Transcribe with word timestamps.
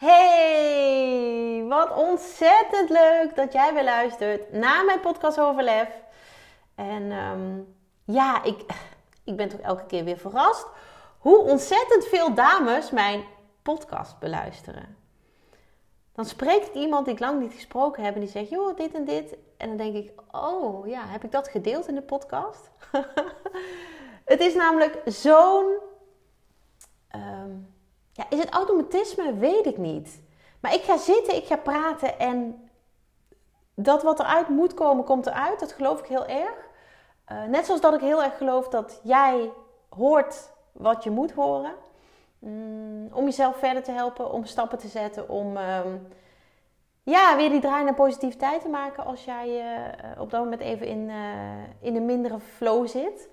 Hey, 0.00 1.64
wat 1.68 1.96
ontzettend 1.96 2.90
leuk 2.90 3.36
dat 3.36 3.52
jij 3.52 3.74
weer 3.74 3.84
luistert 3.84 4.52
naar 4.52 4.84
mijn 4.84 5.00
podcast 5.00 5.40
over 5.40 5.62
lef. 5.62 5.88
En 6.74 7.12
ehm, 7.12 7.60
ja, 8.04 8.42
ik, 8.42 8.64
ik 9.24 9.36
ben 9.36 9.48
toch 9.48 9.60
elke 9.60 9.86
keer 9.86 10.04
weer 10.04 10.18
verrast 10.18 10.66
hoe 11.18 11.38
ontzettend 11.38 12.04
veel 12.04 12.34
dames 12.34 12.90
mijn 12.90 13.24
podcast 13.62 14.18
beluisteren. 14.18 14.96
Dan 16.12 16.24
spreekt 16.24 16.66
ik 16.66 16.74
iemand 16.74 17.04
die 17.04 17.14
ik 17.14 17.20
lang 17.20 17.40
niet 17.40 17.52
gesproken 17.54 18.04
heb 18.04 18.14
en 18.14 18.20
die 18.20 18.30
zegt, 18.30 18.48
joh, 18.48 18.76
dit 18.76 18.94
en 18.94 19.04
dit. 19.04 19.36
En 19.56 19.68
dan 19.68 19.76
denk 19.76 19.94
ik, 19.94 20.12
oh 20.30 20.88
ja, 20.88 21.06
heb 21.06 21.24
ik 21.24 21.32
dat 21.32 21.48
gedeeld 21.48 21.88
in 21.88 21.94
de 21.94 22.02
podcast? 22.02 22.70
het 24.32 24.40
is 24.40 24.54
namelijk 24.54 25.00
zo'n... 25.04 25.78
Ehm, 27.08 27.50
ja, 28.12 28.26
is 28.28 28.38
het 28.38 28.50
automatisme? 28.50 29.34
Weet 29.34 29.66
ik 29.66 29.78
niet. 29.78 30.20
Maar 30.60 30.74
ik 30.74 30.82
ga 30.82 30.96
zitten, 30.96 31.36
ik 31.36 31.46
ga 31.46 31.56
praten 31.56 32.18
en 32.18 32.68
dat 33.74 34.02
wat 34.02 34.20
eruit 34.20 34.48
moet 34.48 34.74
komen, 34.74 35.04
komt 35.04 35.26
eruit. 35.26 35.60
Dat 35.60 35.72
geloof 35.72 35.98
ik 35.98 36.06
heel 36.06 36.26
erg. 36.26 36.68
Uh, 37.32 37.44
net 37.44 37.66
zoals 37.66 37.80
dat 37.80 37.94
ik 37.94 38.00
heel 38.00 38.22
erg 38.22 38.36
geloof 38.36 38.68
dat 38.68 39.00
jij 39.02 39.50
hoort 39.88 40.50
wat 40.72 41.04
je 41.04 41.10
moet 41.10 41.32
horen. 41.32 41.74
Mm, 42.38 43.08
om 43.12 43.24
jezelf 43.24 43.56
verder 43.56 43.82
te 43.82 43.92
helpen, 43.92 44.32
om 44.32 44.44
stappen 44.44 44.78
te 44.78 44.88
zetten, 44.88 45.28
om 45.28 45.56
um, 45.56 46.08
ja, 47.02 47.36
weer 47.36 47.50
die 47.50 47.60
draai 47.60 47.84
naar 47.84 47.94
positiviteit 47.94 48.62
te 48.62 48.68
maken 48.68 49.04
als 49.04 49.24
jij 49.24 49.48
uh, 49.48 50.20
op 50.20 50.30
dat 50.30 50.42
moment 50.42 50.60
even 50.60 50.86
in, 50.86 51.08
uh, 51.08 51.62
in 51.80 51.96
een 51.96 52.06
mindere 52.06 52.40
flow 52.40 52.88
zit. 52.88 53.28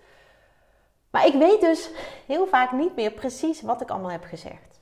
Maar 1.09 1.25
ik 1.25 1.33
weet 1.33 1.61
dus 1.61 1.91
heel 2.25 2.47
vaak 2.47 2.71
niet 2.71 2.95
meer 2.95 3.11
precies 3.11 3.61
wat 3.61 3.81
ik 3.81 3.89
allemaal 3.89 4.11
heb 4.11 4.23
gezegd. 4.23 4.76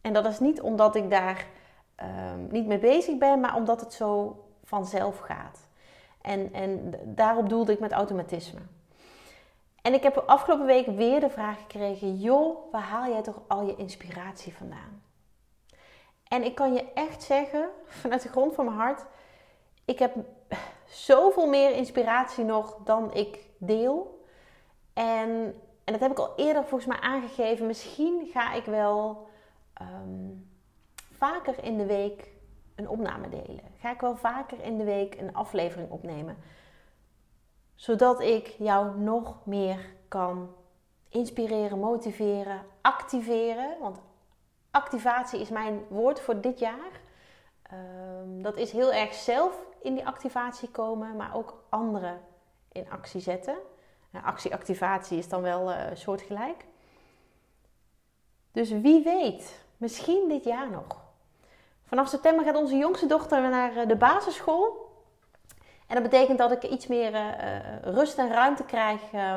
En 0.00 0.12
dat 0.12 0.26
is 0.26 0.38
niet 0.38 0.60
omdat 0.60 0.94
ik 0.94 1.10
daar 1.10 1.46
um, 2.02 2.46
niet 2.50 2.66
mee 2.66 2.78
bezig 2.78 3.18
ben, 3.18 3.40
maar 3.40 3.56
omdat 3.56 3.80
het 3.80 3.92
zo 3.92 4.44
vanzelf 4.64 5.18
gaat. 5.18 5.68
En, 6.20 6.52
en 6.52 6.94
daarop 7.04 7.48
doelde 7.48 7.72
ik 7.72 7.80
met 7.80 7.92
automatisme. 7.92 8.60
En 9.82 9.94
ik 9.94 10.02
heb 10.02 10.16
afgelopen 10.16 10.66
week 10.66 10.86
weer 10.86 11.20
de 11.20 11.30
vraag 11.30 11.58
gekregen: 11.58 12.16
joh, 12.16 12.72
waar 12.72 12.82
haal 12.82 13.10
jij 13.10 13.22
toch 13.22 13.40
al 13.46 13.66
je 13.66 13.76
inspiratie 13.76 14.54
vandaan? 14.54 15.02
En 16.28 16.44
ik 16.44 16.54
kan 16.54 16.72
je 16.72 16.92
echt 16.94 17.22
zeggen, 17.22 17.68
vanuit 18.00 18.22
de 18.22 18.28
grond 18.28 18.54
van 18.54 18.64
mijn 18.64 18.76
hart, 18.76 19.04
ik 19.84 19.98
heb 19.98 20.14
zoveel 20.84 21.46
meer 21.46 21.70
inspiratie 21.70 22.44
nog 22.44 22.78
dan 22.84 23.14
ik 23.14 23.38
deel. 23.58 24.24
En, 24.92 25.28
en 25.84 25.92
dat 25.92 26.00
heb 26.00 26.10
ik 26.10 26.18
al 26.18 26.32
eerder 26.36 26.64
volgens 26.64 26.86
mij 26.86 27.00
aangegeven. 27.00 27.66
Misschien 27.66 28.28
ga 28.32 28.52
ik 28.52 28.64
wel 28.64 29.28
um, 29.80 30.50
vaker 31.12 31.64
in 31.64 31.76
de 31.76 31.86
week 31.86 32.30
een 32.74 32.88
opname 32.88 33.28
delen. 33.28 33.64
Ga 33.78 33.90
ik 33.90 34.00
wel 34.00 34.16
vaker 34.16 34.60
in 34.62 34.78
de 34.78 34.84
week 34.84 35.20
een 35.20 35.34
aflevering 35.34 35.90
opnemen. 35.90 36.36
Zodat 37.74 38.20
ik 38.20 38.46
jou 38.46 38.98
nog 38.98 39.46
meer 39.46 39.94
kan 40.08 40.54
inspireren, 41.08 41.78
motiveren, 41.78 42.62
activeren. 42.80 43.78
Want 43.80 44.00
activatie 44.70 45.40
is 45.40 45.48
mijn 45.50 45.80
woord 45.88 46.20
voor 46.20 46.40
dit 46.40 46.58
jaar. 46.58 47.00
Um, 47.72 48.42
dat 48.42 48.56
is 48.56 48.72
heel 48.72 48.92
erg 48.92 49.14
zelf 49.14 49.66
in 49.82 49.94
die 49.94 50.06
activatie 50.06 50.68
komen, 50.68 51.16
maar 51.16 51.34
ook 51.34 51.64
anderen 51.68 52.20
in 52.72 52.90
actie 52.90 53.20
zetten. 53.20 53.56
Actie-activatie 54.22 55.18
is 55.18 55.28
dan 55.28 55.42
wel 55.42 55.70
uh, 55.70 55.82
soortgelijk. 55.92 56.66
Dus 58.52 58.70
wie 58.70 59.04
weet, 59.04 59.64
misschien 59.80 60.28
dit 60.28 60.44
jaar 60.44 60.70
nog. 60.70 60.96
Vanaf 61.84 62.08
september 62.08 62.44
gaat 62.44 62.56
onze 62.56 62.76
jongste 62.76 63.06
dochter 63.06 63.50
naar 63.50 63.76
eh, 63.76 63.88
de 63.88 63.96
basisschool. 63.96 64.88
En 65.86 65.94
dat 65.94 66.02
betekent 66.10 66.38
dat 66.38 66.50
ik 66.50 66.62
iets 66.62 66.86
meer 66.86 67.12
uh, 67.12 67.28
rust 67.82 68.18
en 68.18 68.32
ruimte 68.32 68.64
krijg 68.64 69.00
uh, 69.12 69.34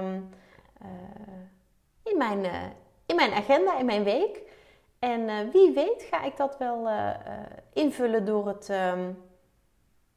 in, 2.04 2.18
mijn, 2.18 2.46
in 3.06 3.16
mijn 3.16 3.34
agenda, 3.34 3.78
in 3.78 3.86
mijn 3.86 4.04
week. 4.04 4.42
En 5.00 5.52
wie 5.52 5.72
weet 5.74 6.08
ga 6.12 6.24
ik 6.24 6.38
dat 6.38 6.58
wel 6.58 6.88
invullen 7.74 8.26
door 8.26 8.48
het, 8.48 8.70
um, 8.70 9.24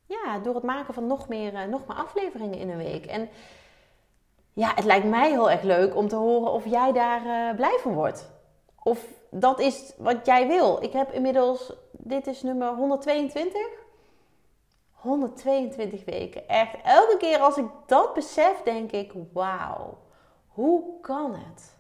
ja, 0.07 0.39
door 0.39 0.55
het 0.55 0.65
maken 0.65 0.95
van 0.95 1.07
nog 1.07 1.29
meer, 1.29 1.69
nog 1.69 1.87
meer 1.87 1.97
afleveringen 1.97 2.59
in 2.59 2.71
een 2.71 2.77
week. 2.77 3.07
En 3.07 3.29
ja, 4.53 4.73
het 4.75 4.85
lijkt 4.85 5.07
mij 5.07 5.31
heel 5.31 5.51
erg 5.51 5.63
leuk 5.63 5.97
om 5.97 6.09
te 6.09 6.17
horen 6.17 6.53
of 6.53 6.65
jij 6.65 6.93
daar 6.93 7.55
blij 7.55 7.79
van 7.83 7.95
wordt. 7.95 8.36
Of 8.87 9.07
dat 9.31 9.61
is 9.61 9.93
wat 9.97 10.27
jij 10.27 10.47
wil. 10.47 10.83
Ik 10.83 10.93
heb 10.93 11.13
inmiddels, 11.13 11.73
dit 11.91 12.27
is 12.27 12.43
nummer 12.43 12.75
122. 12.75 13.61
122 14.91 16.05
weken. 16.05 16.49
Echt, 16.49 16.77
elke 16.85 17.17
keer 17.17 17.39
als 17.39 17.57
ik 17.57 17.65
dat 17.87 18.15
besef, 18.15 18.63
denk 18.63 18.93
ik: 18.93 19.13
wauw, 19.33 19.99
hoe 20.47 21.01
kan 21.01 21.35
het? 21.35 21.77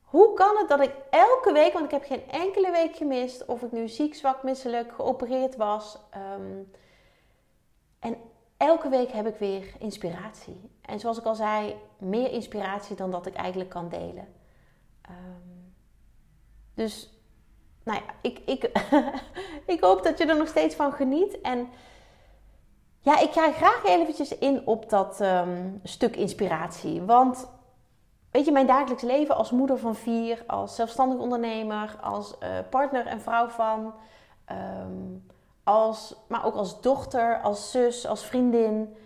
Hoe 0.00 0.34
kan 0.34 0.56
het 0.56 0.68
dat 0.68 0.80
ik 0.80 0.94
elke 1.10 1.52
week, 1.52 1.72
want 1.72 1.84
ik 1.84 1.90
heb 1.90 2.04
geen 2.04 2.30
enkele 2.30 2.70
week 2.70 2.96
gemist, 2.96 3.44
of 3.44 3.62
ik 3.62 3.72
nu 3.72 3.88
ziek, 3.88 4.14
zwak, 4.14 4.42
misselijk, 4.42 4.92
geopereerd 4.92 5.56
was. 5.56 5.98
Um, 6.36 6.70
en 7.98 8.16
elke 8.56 8.88
week 8.88 9.10
heb 9.10 9.26
ik 9.26 9.36
weer 9.36 9.74
inspiratie. 9.78 10.70
En 10.80 11.00
zoals 11.00 11.18
ik 11.18 11.24
al 11.24 11.34
zei, 11.34 11.76
meer 11.98 12.30
inspiratie 12.30 12.96
dan 12.96 13.10
dat 13.10 13.26
ik 13.26 13.34
eigenlijk 13.34 13.70
kan 13.70 13.88
delen. 13.88 14.34
Um, 15.10 15.53
dus 16.74 17.14
nou 17.84 17.98
ja, 17.98 18.14
ik, 18.20 18.40
ik, 18.44 18.70
ik 19.74 19.80
hoop 19.80 20.02
dat 20.02 20.18
je 20.18 20.26
er 20.26 20.36
nog 20.36 20.48
steeds 20.48 20.74
van 20.74 20.92
geniet. 20.92 21.40
En 21.40 21.68
ja, 23.00 23.18
ik 23.18 23.32
ga 23.32 23.52
graag 23.52 23.84
eventjes 23.84 24.38
in 24.38 24.66
op 24.66 24.90
dat 24.90 25.20
um, 25.20 25.80
stuk 25.82 26.16
inspiratie. 26.16 27.02
Want 27.02 27.48
weet 28.30 28.44
je, 28.44 28.52
mijn 28.52 28.66
dagelijks 28.66 29.02
leven 29.02 29.36
als 29.36 29.50
moeder 29.50 29.78
van 29.78 29.94
vier, 29.94 30.44
als 30.46 30.74
zelfstandig 30.74 31.18
ondernemer, 31.18 31.96
als 32.00 32.34
uh, 32.42 32.48
partner 32.70 33.06
en 33.06 33.20
vrouw 33.20 33.48
van, 33.48 33.94
um, 34.50 35.26
als, 35.64 36.14
maar 36.28 36.44
ook 36.44 36.54
als 36.54 36.80
dochter, 36.80 37.40
als 37.40 37.70
zus, 37.70 38.06
als 38.06 38.24
vriendin. 38.24 38.96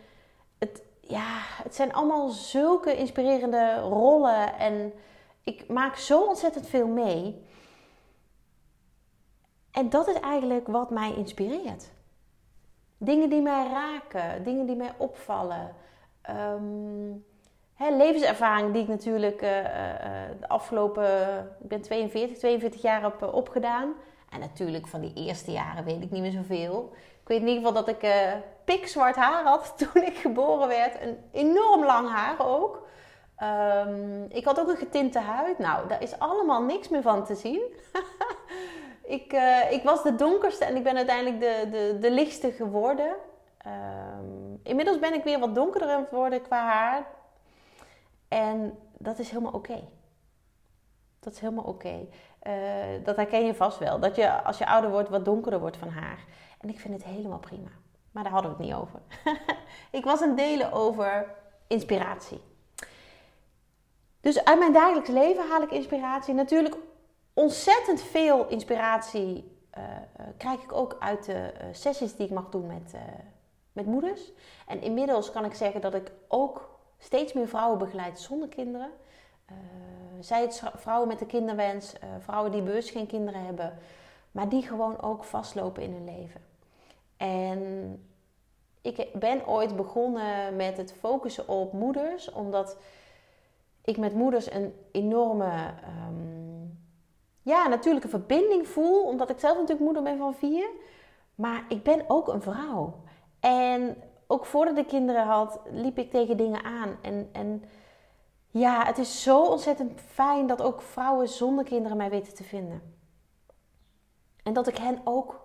Het, 0.58 0.82
ja, 1.00 1.26
het 1.62 1.74
zijn 1.74 1.92
allemaal 1.92 2.28
zulke 2.28 2.96
inspirerende 2.96 3.80
rollen 3.80 4.58
en 4.58 4.92
ik 5.42 5.68
maak 5.68 5.96
zo 5.96 6.20
ontzettend 6.20 6.66
veel 6.66 6.86
mee. 6.86 7.46
En 9.72 9.90
dat 9.90 10.08
is 10.08 10.20
eigenlijk 10.20 10.66
wat 10.66 10.90
mij 10.90 11.14
inspireert. 11.14 11.90
Dingen 12.96 13.30
die 13.30 13.42
mij 13.42 13.68
raken, 13.68 14.44
dingen 14.44 14.66
die 14.66 14.76
mij 14.76 14.92
opvallen. 14.96 15.74
Um, 16.30 17.24
hè, 17.74 17.90
levenservaring 17.90 18.72
die 18.72 18.82
ik 18.82 18.88
natuurlijk 18.88 19.42
uh, 19.42 19.58
uh, 19.58 19.64
de 20.40 20.48
afgelopen, 20.48 21.06
ik 21.60 21.68
ben 21.68 21.80
42, 21.80 22.38
42 22.38 22.82
jaar 22.82 23.02
heb 23.02 23.22
uh, 23.22 23.34
opgedaan. 23.34 23.92
En 24.30 24.40
natuurlijk 24.40 24.86
van 24.86 25.00
die 25.00 25.14
eerste 25.14 25.52
jaren 25.52 25.84
weet 25.84 26.02
ik 26.02 26.10
niet 26.10 26.22
meer 26.22 26.30
zoveel. 26.30 26.92
Ik 27.22 27.28
weet 27.28 27.40
in 27.40 27.48
ieder 27.48 27.66
geval 27.66 27.84
dat 27.84 27.88
ik 28.02 28.14
pikzwart 28.64 29.16
haar 29.16 29.44
had 29.44 29.74
toen 29.92 30.02
ik 30.02 30.16
geboren 30.16 30.68
werd. 30.68 31.02
Een 31.02 31.18
enorm 31.32 31.84
lang 31.84 32.10
haar 32.10 32.46
ook. 32.46 32.86
Um, 33.86 34.26
ik 34.28 34.44
had 34.44 34.60
ook 34.60 34.68
een 34.68 34.76
getinte 34.76 35.18
huid. 35.18 35.58
Nou, 35.58 35.88
daar 35.88 36.02
is 36.02 36.18
allemaal 36.18 36.62
niks 36.62 36.88
meer 36.88 37.02
van 37.02 37.24
te 37.24 37.34
zien. 37.34 37.62
Ik, 39.08 39.32
uh, 39.32 39.72
ik 39.72 39.82
was 39.82 40.02
de 40.02 40.14
donkerste 40.14 40.64
en 40.64 40.76
ik 40.76 40.82
ben 40.82 40.96
uiteindelijk 40.96 41.40
de, 41.40 41.68
de, 41.70 41.98
de 42.00 42.10
lichtste 42.10 42.52
geworden. 42.52 43.14
Um, 43.66 44.60
inmiddels 44.62 44.98
ben 44.98 45.14
ik 45.14 45.24
weer 45.24 45.38
wat 45.38 45.54
donkerder 45.54 45.88
aan 45.90 46.00
het 46.00 46.10
worden 46.10 46.42
qua 46.42 46.64
haar. 46.64 47.06
En 48.28 48.78
dat 48.98 49.18
is 49.18 49.30
helemaal 49.30 49.52
oké. 49.52 49.88
Dat 51.20 51.32
is 51.32 51.38
helemaal 51.38 51.64
oké. 51.64 52.06
Uh, 52.42 52.54
dat 53.04 53.16
herken 53.16 53.44
je 53.44 53.54
vast 53.54 53.78
wel. 53.78 54.00
Dat 54.00 54.16
je 54.16 54.42
als 54.42 54.58
je 54.58 54.66
ouder 54.66 54.90
wordt 54.90 55.08
wat 55.08 55.24
donkerder 55.24 55.60
wordt 55.60 55.76
van 55.76 55.88
haar. 55.88 56.24
En 56.60 56.68
ik 56.68 56.80
vind 56.80 56.94
het 56.94 57.04
helemaal 57.04 57.38
prima. 57.38 57.70
Maar 58.10 58.22
daar 58.22 58.32
hadden 58.32 58.50
we 58.50 58.56
het 58.56 58.66
niet 58.66 58.76
over. 58.76 59.00
ik 59.98 60.04
was 60.04 60.20
het 60.20 60.36
delen 60.36 60.72
over 60.72 61.34
inspiratie. 61.66 62.40
Dus 64.20 64.44
uit 64.44 64.58
mijn 64.58 64.72
dagelijks 64.72 65.08
leven 65.08 65.48
haal 65.48 65.62
ik 65.62 65.70
inspiratie. 65.70 66.34
Natuurlijk 66.34 66.76
ontzettend 67.38 68.02
veel 68.02 68.48
inspiratie 68.48 69.56
krijg 70.36 70.62
ik 70.62 70.72
ook 70.72 70.96
uit 71.00 71.24
de 71.24 71.52
sessies 71.72 72.14
die 72.16 72.26
ik 72.26 72.32
mag 72.32 72.48
doen 72.48 72.66
met, 72.66 72.94
met 73.72 73.86
moeders. 73.86 74.32
En 74.66 74.82
inmiddels 74.82 75.30
kan 75.30 75.44
ik 75.44 75.54
zeggen 75.54 75.80
dat 75.80 75.94
ik 75.94 76.12
ook 76.28 76.78
steeds 76.98 77.32
meer 77.32 77.48
vrouwen 77.48 77.78
begeleid 77.78 78.20
zonder 78.20 78.48
kinderen. 78.48 78.90
zij 80.20 80.40
het 80.40 80.62
vrouwen 80.74 81.08
met 81.08 81.18
de 81.18 81.26
kinderwens, 81.26 81.94
vrouwen 82.18 82.52
die 82.52 82.62
bewust 82.62 82.90
geen 82.90 83.06
kinderen 83.06 83.44
hebben, 83.44 83.78
maar 84.32 84.48
die 84.48 84.62
gewoon 84.62 85.00
ook 85.00 85.24
vastlopen 85.24 85.82
in 85.82 85.92
hun 85.92 86.04
leven. 86.04 86.40
En 87.16 88.02
ik 88.82 89.08
ben 89.12 89.46
ooit 89.46 89.76
begonnen 89.76 90.56
met 90.56 90.76
het 90.76 90.92
focussen 90.92 91.48
op 91.48 91.72
moeders, 91.72 92.32
omdat 92.32 92.76
ik 93.84 93.96
met 93.96 94.14
moeders 94.14 94.52
een 94.52 94.74
enorme, 94.92 95.74
um, 96.08 96.47
ja, 97.48 97.68
natuurlijke 97.68 98.08
verbinding 98.08 98.68
voel. 98.68 99.02
Omdat 99.02 99.30
ik 99.30 99.38
zelf 99.38 99.54
natuurlijk 99.54 99.84
moeder 99.84 100.02
ben 100.02 100.18
van 100.18 100.34
vier. 100.34 100.68
Maar 101.34 101.64
ik 101.68 101.82
ben 101.82 102.04
ook 102.08 102.28
een 102.28 102.42
vrouw. 102.42 102.94
En 103.40 103.96
ook 104.26 104.46
voordat 104.46 104.78
ik 104.78 104.86
kinderen 104.86 105.26
had, 105.26 105.60
liep 105.70 105.98
ik 105.98 106.10
tegen 106.10 106.36
dingen 106.36 106.64
aan. 106.64 106.96
En, 107.02 107.28
en 107.32 107.64
ja, 108.50 108.84
het 108.84 108.98
is 108.98 109.22
zo 109.22 109.44
ontzettend 109.44 110.00
fijn 110.00 110.46
dat 110.46 110.62
ook 110.62 110.82
vrouwen 110.82 111.28
zonder 111.28 111.64
kinderen 111.64 111.96
mij 111.96 112.10
weten 112.10 112.34
te 112.34 112.44
vinden. 112.44 112.96
En 114.42 114.52
dat 114.52 114.66
ik 114.66 114.76
hen 114.76 115.00
ook 115.04 115.40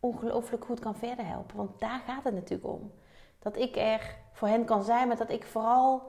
ongelooflijk 0.00 0.64
goed 0.64 0.80
kan 0.80 0.94
verder 0.94 1.26
helpen. 1.26 1.56
Want 1.56 1.80
daar 1.80 2.02
gaat 2.06 2.24
het 2.24 2.34
natuurlijk 2.34 2.68
om. 2.68 2.92
Dat 3.38 3.56
ik 3.56 3.76
er 3.76 4.16
voor 4.32 4.48
hen 4.48 4.64
kan 4.64 4.82
zijn, 4.82 5.08
maar 5.08 5.16
dat 5.16 5.30
ik 5.30 5.44
vooral 5.44 6.02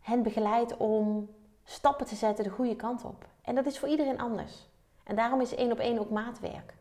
hen 0.00 0.22
begeleid 0.22 0.76
om 0.76 1.30
stappen 1.64 2.06
te 2.06 2.14
zetten 2.14 2.44
de 2.44 2.50
goede 2.50 2.76
kant 2.76 3.04
op. 3.04 3.30
En 3.42 3.54
dat 3.54 3.66
is 3.66 3.78
voor 3.78 3.88
iedereen 3.88 4.20
anders. 4.20 4.66
En 5.04 5.16
daarom 5.16 5.40
is 5.40 5.54
één 5.54 5.72
op 5.72 5.78
één 5.78 5.98
ook 5.98 6.10
maatwerk. 6.10 6.74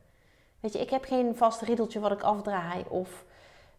Weet 0.60 0.74
je, 0.74 0.80
ik 0.80 0.90
heb 0.90 1.04
geen 1.04 1.36
vast 1.36 1.62
riedeltje 1.62 2.00
wat 2.00 2.12
ik 2.12 2.22
afdraai 2.22 2.86
of 2.90 3.26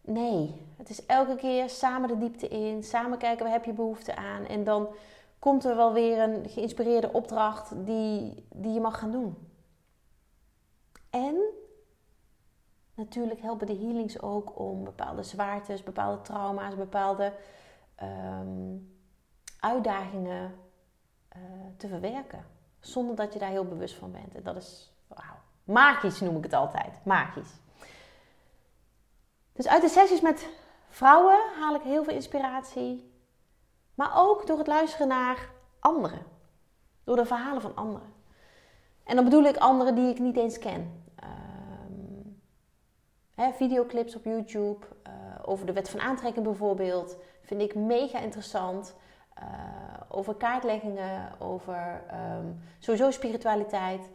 nee. 0.01 0.61
Het 0.77 0.89
is 0.89 1.05
elke 1.05 1.35
keer 1.35 1.69
samen 1.69 2.07
de 2.07 2.17
diepte 2.17 2.47
in, 2.47 2.83
samen 2.83 3.17
kijken 3.17 3.43
waar 3.43 3.53
heb 3.53 3.65
je 3.65 3.73
behoefte 3.73 4.15
aan 4.15 4.45
en 4.45 4.63
dan 4.63 4.87
komt 5.39 5.65
er 5.65 5.75
wel 5.75 5.93
weer 5.93 6.19
een 6.19 6.49
geïnspireerde 6.49 7.13
opdracht 7.13 7.85
die, 7.85 8.45
die 8.49 8.73
je 8.73 8.79
mag 8.79 8.99
gaan 8.99 9.11
doen. 9.11 9.51
En 11.09 11.35
natuurlijk 12.95 13.41
helpen 13.41 13.67
de 13.67 13.75
healings 13.77 14.21
ook 14.21 14.59
om 14.59 14.83
bepaalde 14.83 15.23
zwaartes, 15.23 15.83
bepaalde 15.83 16.21
trauma's, 16.21 16.75
bepaalde 16.75 17.33
ehm, 17.95 18.77
uitdagingen 19.59 20.55
uh, 21.35 21.41
te 21.77 21.87
verwerken. 21.87 22.45
Zonder 22.83 23.15
dat 23.15 23.33
je 23.33 23.39
daar 23.39 23.49
heel 23.49 23.67
bewust 23.67 23.95
van 23.95 24.11
bent. 24.11 24.35
En 24.35 24.43
dat 24.43 24.55
is 24.55 24.93
wauw, 25.07 25.35
magisch 25.63 26.19
noem 26.19 26.37
ik 26.37 26.43
het 26.43 26.53
altijd. 26.53 27.05
Magisch. 27.05 27.59
Dus 29.53 29.67
uit 29.67 29.81
de 29.81 29.89
sessies 29.89 30.21
met 30.21 30.49
vrouwen 30.89 31.39
haal 31.59 31.75
ik 31.75 31.81
heel 31.81 32.03
veel 32.03 32.13
inspiratie. 32.13 33.11
Maar 33.95 34.11
ook 34.15 34.47
door 34.47 34.57
het 34.57 34.67
luisteren 34.67 35.07
naar 35.07 35.49
anderen. 35.79 36.25
Door 37.03 37.15
de 37.15 37.25
verhalen 37.25 37.61
van 37.61 37.75
anderen. 37.75 38.13
En 39.03 39.15
dan 39.15 39.23
bedoel 39.23 39.43
ik 39.43 39.57
anderen 39.57 39.95
die 39.95 40.09
ik 40.09 40.19
niet 40.19 40.37
eens 40.37 40.59
ken. 40.59 41.03
Um, 41.23 42.41
hè, 43.35 43.51
videoclips 43.51 44.15
op 44.15 44.23
YouTube. 44.23 44.85
Uh, 45.07 45.13
over 45.41 45.65
de 45.65 45.73
wet 45.73 45.89
van 45.89 45.99
aantrekking 45.99 46.45
bijvoorbeeld. 46.45 47.17
Vind 47.41 47.61
ik 47.61 47.75
mega 47.75 48.19
interessant. 48.19 48.95
Uh, 49.39 49.45
over 50.09 50.35
kaartleggingen, 50.35 51.31
over 51.39 52.03
um, 52.37 52.59
sowieso 52.79 53.11
spiritualiteit, 53.11 54.09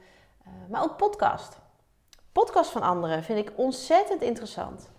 uh, 0.46 0.52
maar 0.70 0.82
ook 0.82 0.96
podcast. 0.96 1.58
Podcast 2.32 2.70
van 2.70 2.82
anderen 2.82 3.22
vind 3.22 3.48
ik 3.48 3.58
ontzettend 3.58 4.22
interessant. 4.22 4.90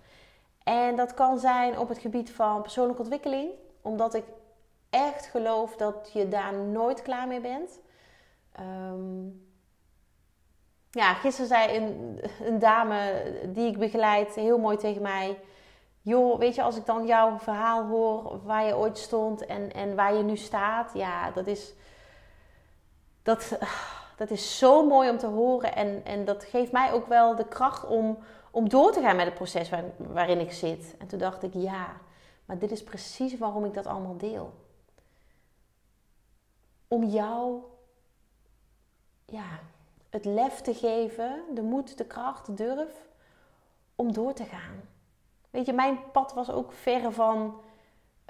En 0.64 0.96
dat 0.96 1.14
kan 1.14 1.40
zijn 1.40 1.78
op 1.78 1.90
het 1.90 1.98
gebied 1.98 2.32
van 2.32 2.62
persoonlijke 2.62 3.02
ontwikkeling, 3.02 3.52
omdat 3.82 4.14
ik 4.14 4.24
echt 4.90 5.26
geloof 5.26 5.76
dat 5.76 6.10
je 6.14 6.28
daar 6.28 6.54
nooit 6.54 7.02
klaar 7.02 7.28
mee 7.28 7.42
bent. 7.42 7.80
Um, 8.60 9.48
ja, 10.92 11.14
gisteren 11.14 11.48
zei 11.48 11.78
een, 11.78 12.22
een 12.42 12.60
dame 12.60 13.24
die 13.54 13.68
ik 13.68 13.78
begeleid 13.78 14.36
heel 14.36 14.58
mooi 14.58 14.78
tegen 14.78 15.02
mij 15.02 15.40
joh, 16.02 16.40
weet 16.40 16.56
je, 16.56 16.62
als 16.62 16.78
ik 16.78 16.86
dan 16.86 17.06
jouw 17.06 17.38
verhaal 17.38 17.86
hoor 17.88 18.44
waar 18.44 18.66
je 18.66 18.78
ooit 18.78 18.98
stond 18.98 19.46
en, 19.46 19.74
en 19.74 19.96
waar 19.96 20.16
je 20.16 20.24
nu 20.24 20.38
staat, 20.38 20.92
ja, 20.94 21.32
dat 21.32 21.48
is, 21.48 21.74
dat, 23.24 23.58
dat 24.18 24.30
is 24.30 24.58
zo 24.58 24.86
mooi 24.86 25.10
om 25.10 25.18
te 25.18 25.28
horen. 25.28 25.76
En, 25.76 26.06
en 26.06 26.26
dat 26.26 26.44
geeft 26.44 26.72
mij 26.72 26.94
ook 26.94 27.08
wel 27.08 27.36
de 27.36 27.48
kracht 27.48 27.86
om, 27.86 28.18
om 28.52 28.70
door 28.70 28.92
te 28.92 29.02
gaan 29.02 29.16
met 29.16 29.26
het 29.26 29.34
proces 29.34 29.70
waar, 29.70 29.84
waarin 29.98 30.40
ik 30.40 30.52
zit. 30.52 30.96
En 30.98 31.08
toen 31.08 31.20
dacht 31.20 31.44
ik, 31.44 31.54
ja, 31.54 31.98
maar 32.46 32.58
dit 32.58 32.72
is 32.72 32.84
precies 32.84 33.38
waarom 33.38 33.66
ik 33.66 33.74
dat 33.74 33.86
allemaal 33.86 34.18
deel. 34.18 34.54
Om 36.88 37.04
jou, 37.04 37.62
ja, 39.26 39.60
het 40.10 40.26
lef 40.26 40.62
te 40.62 40.74
geven, 40.74 41.44
de 41.54 41.62
moed, 41.62 41.98
de 41.98 42.06
kracht, 42.06 42.46
de 42.46 42.54
durf 42.54 43.08
om 43.96 44.14
door 44.14 44.34
te 44.34 44.46
gaan. 44.46 44.82
Weet 45.50 45.66
je, 45.66 45.74
mijn 45.74 46.12
pad 46.12 46.34
was 46.34 46.52
ook 46.52 46.74
verre 46.74 47.12
van 47.12 47.62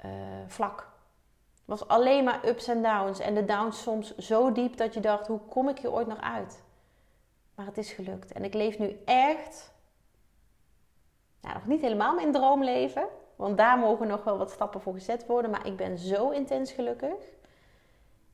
uh, 0.04 0.10
vlak. 0.46 0.78
Het 1.54 1.78
was 1.78 1.88
alleen 1.88 2.24
maar 2.24 2.46
ups 2.46 2.68
en 2.68 2.82
downs. 2.82 3.18
En 3.18 3.34
de 3.34 3.44
downs 3.44 3.82
soms 3.82 4.16
zo 4.16 4.52
diep 4.52 4.76
dat 4.76 4.94
je 4.94 5.00
dacht: 5.00 5.26
hoe 5.26 5.40
kom 5.40 5.68
ik 5.68 5.78
hier 5.78 5.92
ooit 5.92 6.06
nog 6.06 6.20
uit? 6.20 6.62
Maar 7.54 7.66
het 7.66 7.78
is 7.78 7.92
gelukt. 7.92 8.32
En 8.32 8.44
ik 8.44 8.54
leef 8.54 8.78
nu 8.78 9.00
echt, 9.04 9.72
nou, 11.40 11.54
nog 11.54 11.66
niet 11.66 11.80
helemaal 11.80 12.14
mijn 12.14 12.32
droomleven. 12.32 13.08
Want 13.36 13.56
daar 13.56 13.78
mogen 13.78 14.06
nog 14.06 14.24
wel 14.24 14.38
wat 14.38 14.50
stappen 14.50 14.80
voor 14.80 14.92
gezet 14.92 15.26
worden. 15.26 15.50
Maar 15.50 15.66
ik 15.66 15.76
ben 15.76 15.98
zo 15.98 16.30
intens 16.30 16.72
gelukkig. 16.72 17.38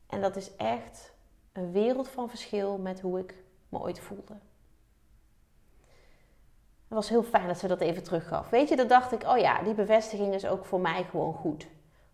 En 0.07 0.21
dat 0.21 0.37
is 0.37 0.57
echt 0.57 1.15
een 1.53 1.73
wereld 1.73 2.09
van 2.09 2.29
verschil 2.29 2.79
met 2.79 3.01
hoe 3.01 3.19
ik 3.19 3.35
me 3.69 3.79
ooit 3.79 4.01
voelde. 4.01 4.35
Het 6.89 6.95
was 6.95 7.09
heel 7.09 7.23
fijn 7.23 7.47
dat 7.47 7.59
ze 7.59 7.69
dat 7.69 7.81
even 7.81 8.03
teruggaf. 8.03 8.51
Weet 8.51 8.69
je, 8.69 8.77
dan 8.77 8.87
dacht 8.87 9.13
ik, 9.13 9.23
oh 9.23 9.39
ja, 9.39 9.63
die 9.63 9.75
bevestiging 9.75 10.35
is 10.35 10.47
ook 10.47 10.65
voor 10.65 10.81
mij 10.81 11.05
gewoon 11.05 11.35
goed. 11.35 11.67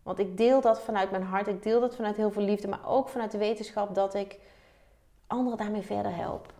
Want 0.03 0.19
ik 0.19 0.37
deel 0.37 0.61
dat 0.61 0.81
vanuit 0.81 1.11
mijn 1.11 1.23
hart, 1.23 1.47
ik 1.47 1.63
deel 1.63 1.81
dat 1.81 1.97
vanuit 1.97 2.17
heel 2.17 2.31
veel 2.31 2.43
liefde, 2.43 2.69
maar 2.69 2.87
ook 2.87 3.09
vanuit 3.09 3.31
de 3.31 3.39
wetenschap 3.39 3.95
dat 3.95 4.15
ik 4.15 4.39
anderen 5.27 5.59
daarmee 5.59 5.83
verder 5.83 6.15
help. 6.15 6.53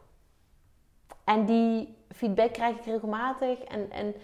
En 1.25 1.45
die 1.45 1.97
feedback 2.09 2.53
krijg 2.53 2.77
ik 2.77 2.85
regelmatig. 2.85 3.59
En, 3.59 3.91
en 3.91 4.07
het 4.07 4.17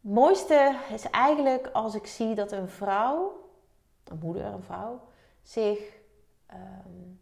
mooiste 0.00 0.76
is 0.92 1.10
eigenlijk 1.10 1.66
als 1.72 1.94
ik 1.94 2.06
zie 2.06 2.34
dat 2.34 2.52
een 2.52 2.68
vrouw, 2.68 3.48
een 4.04 4.18
moeder, 4.22 4.44
een 4.44 4.62
vrouw, 4.62 5.00
zich, 5.42 5.78
ehm, 6.46 7.16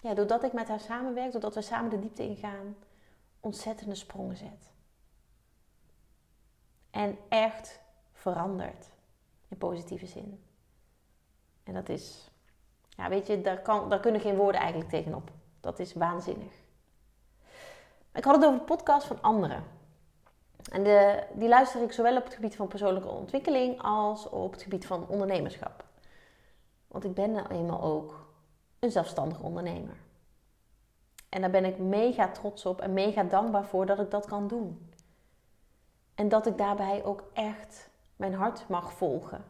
ja, 0.00 0.14
doordat 0.14 0.42
ik 0.42 0.52
met 0.52 0.68
haar 0.68 0.80
samenwerk, 0.80 1.32
doordat 1.32 1.54
we 1.54 1.62
samen 1.62 1.90
de 1.90 1.98
diepte 1.98 2.22
ingaan, 2.22 2.76
ontzettende 3.46 3.94
sprongen 3.94 4.36
zet. 4.36 4.72
En 6.90 7.18
echt 7.28 7.80
verandert 8.12 8.88
in 9.48 9.58
positieve 9.58 10.06
zin. 10.06 10.44
En 11.64 11.74
dat 11.74 11.88
is, 11.88 12.30
ja, 12.88 13.08
weet 13.08 13.26
je, 13.26 13.40
daar, 13.40 13.62
kan, 13.62 13.88
daar 13.88 14.00
kunnen 14.00 14.20
geen 14.20 14.36
woorden 14.36 14.60
eigenlijk 14.60 14.90
tegenop. 14.90 15.30
Dat 15.60 15.78
is 15.78 15.94
waanzinnig. 15.94 16.52
Ik 18.12 18.24
had 18.24 18.34
het 18.34 18.44
over 18.44 18.58
de 18.58 18.64
podcast 18.64 19.06
van 19.06 19.22
anderen. 19.22 19.64
En 20.70 20.84
de, 20.84 21.26
die 21.32 21.48
luister 21.48 21.82
ik 21.82 21.92
zowel 21.92 22.16
op 22.16 22.24
het 22.24 22.34
gebied 22.34 22.56
van 22.56 22.68
persoonlijke 22.68 23.08
ontwikkeling 23.08 23.82
als 23.82 24.28
op 24.28 24.52
het 24.52 24.62
gebied 24.62 24.86
van 24.86 25.08
ondernemerschap. 25.08 25.84
Want 26.86 27.04
ik 27.04 27.14
ben 27.14 27.32
nou 27.32 27.48
eenmaal 27.48 27.82
ook 27.82 28.26
een 28.78 28.90
zelfstandig 28.90 29.40
ondernemer. 29.40 29.96
En 31.28 31.40
daar 31.40 31.50
ben 31.50 31.64
ik 31.64 31.78
mega 31.78 32.28
trots 32.28 32.66
op 32.66 32.80
en 32.80 32.92
mega 32.92 33.22
dankbaar 33.22 33.64
voor 33.64 33.86
dat 33.86 33.98
ik 33.98 34.10
dat 34.10 34.26
kan 34.26 34.48
doen. 34.48 34.90
En 36.14 36.28
dat 36.28 36.46
ik 36.46 36.58
daarbij 36.58 37.04
ook 37.04 37.24
echt 37.32 37.90
mijn 38.16 38.34
hart 38.34 38.68
mag 38.68 38.92
volgen. 38.92 39.44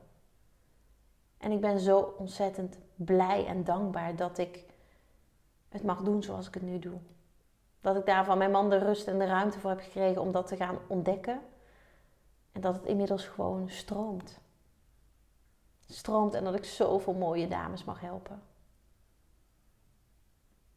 En 1.38 1.52
ik 1.52 1.60
ben 1.60 1.80
zo 1.80 2.14
ontzettend 2.18 2.78
blij 2.94 3.46
en 3.46 3.64
dankbaar 3.64 4.16
dat 4.16 4.38
ik 4.38 4.64
het 5.68 5.82
mag 5.82 6.02
doen 6.02 6.22
zoals 6.22 6.46
ik 6.46 6.54
het 6.54 6.62
nu 6.62 6.78
doe. 6.78 6.98
Dat 7.80 7.96
ik 7.96 8.06
daar 8.06 8.24
van 8.24 8.38
mijn 8.38 8.50
man 8.50 8.70
de 8.70 8.78
rust 8.78 9.06
en 9.06 9.18
de 9.18 9.26
ruimte 9.26 9.58
voor 9.58 9.70
heb 9.70 9.80
gekregen 9.80 10.22
om 10.22 10.32
dat 10.32 10.46
te 10.46 10.56
gaan 10.56 10.78
ontdekken. 10.86 11.40
En 12.52 12.60
dat 12.60 12.74
het 12.74 12.84
inmiddels 12.84 13.26
gewoon 13.26 13.70
stroomt. 13.70 14.38
Stroomt 15.86 16.34
en 16.34 16.44
dat 16.44 16.54
ik 16.54 16.64
zoveel 16.64 17.14
mooie 17.14 17.48
dames 17.48 17.84
mag 17.84 18.00
helpen. 18.00 18.42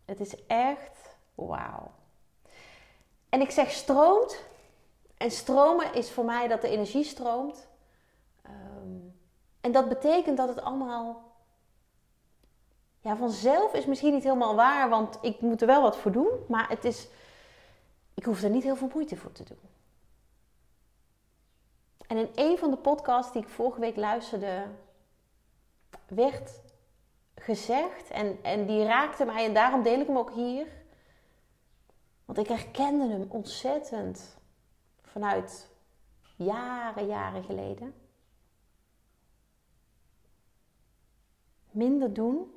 Het 0.10 0.20
is 0.20 0.46
echt 0.46 1.16
wauw. 1.36 1.92
En 3.30 3.42
ik 3.42 3.52
zeg 3.52 3.72
stroomt. 3.72 4.44
En 5.18 5.32
stromen 5.32 5.94
is 5.94 6.12
voor 6.12 6.26
mij 6.26 6.48
dat 6.48 6.62
de 6.62 6.70
energie 6.70 7.04
stroomt. 7.04 7.68
Ehm, 8.42 8.98
en 9.62 9.72
dat 9.72 9.90
betekent 9.90 10.38
dat 10.38 10.48
het 10.48 10.62
allemaal. 10.62 11.22
Ja, 13.02 13.16
vanzelf 13.16 13.74
is 13.74 13.86
misschien 13.86 14.14
niet 14.14 14.24
helemaal 14.24 14.56
waar, 14.56 14.90
want 14.90 15.18
ik 15.22 15.42
moet 15.42 15.62
er 15.62 15.68
wel 15.68 15.82
wat 15.82 15.98
voor 15.98 16.12
doen. 16.12 16.46
Maar 16.48 16.70
het 16.70 16.86
is 16.86 17.08
ik 18.20 18.26
hoef 18.26 18.44
er 18.44 18.50
niet 18.50 18.64
heel 18.64 18.76
veel 18.76 18.90
moeite 18.94 19.16
voor 19.16 19.32
te 19.32 19.44
doen. 19.44 19.60
En 22.08 22.18
in 22.18 22.30
een 22.36 22.58
van 22.58 22.72
de 22.72 22.78
podcasts 22.78 23.32
die 23.32 23.42
ik 23.42 23.50
vorige 23.50 23.80
week 23.80 23.96
luisterde, 23.96 24.66
werd 26.08 26.52
gezegd, 27.40 28.10
en, 28.10 28.44
en 28.44 28.66
die 28.66 28.84
raakte 28.84 29.26
mij, 29.26 29.46
en 29.46 29.54
daarom 29.54 29.84
deel 29.84 30.00
ik 30.00 30.08
hem 30.08 30.18
ook 30.18 30.34
hier. 30.34 30.68
Want 32.26 32.38
ik 32.38 32.48
herkende 32.48 33.08
hem 33.08 33.26
ontzettend 33.30 34.38
vanuit 35.02 35.70
jaren, 36.36 37.08
jaren 37.08 37.44
geleden. 37.44 37.94
Minder 41.72 42.14
doen 42.14 42.54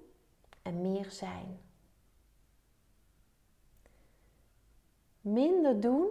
en 0.63 0.81
meer 0.81 1.11
zijn. 1.11 1.61
Minder 5.21 5.81
doen 5.81 6.09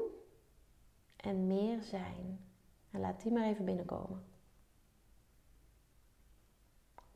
en 1.15 1.47
meer 1.47 1.81
zijn. 1.81 2.45
En 2.91 2.99
laat 2.99 3.21
die 3.21 3.31
maar 3.31 3.43
even 3.45 3.65
binnenkomen. 3.65 4.30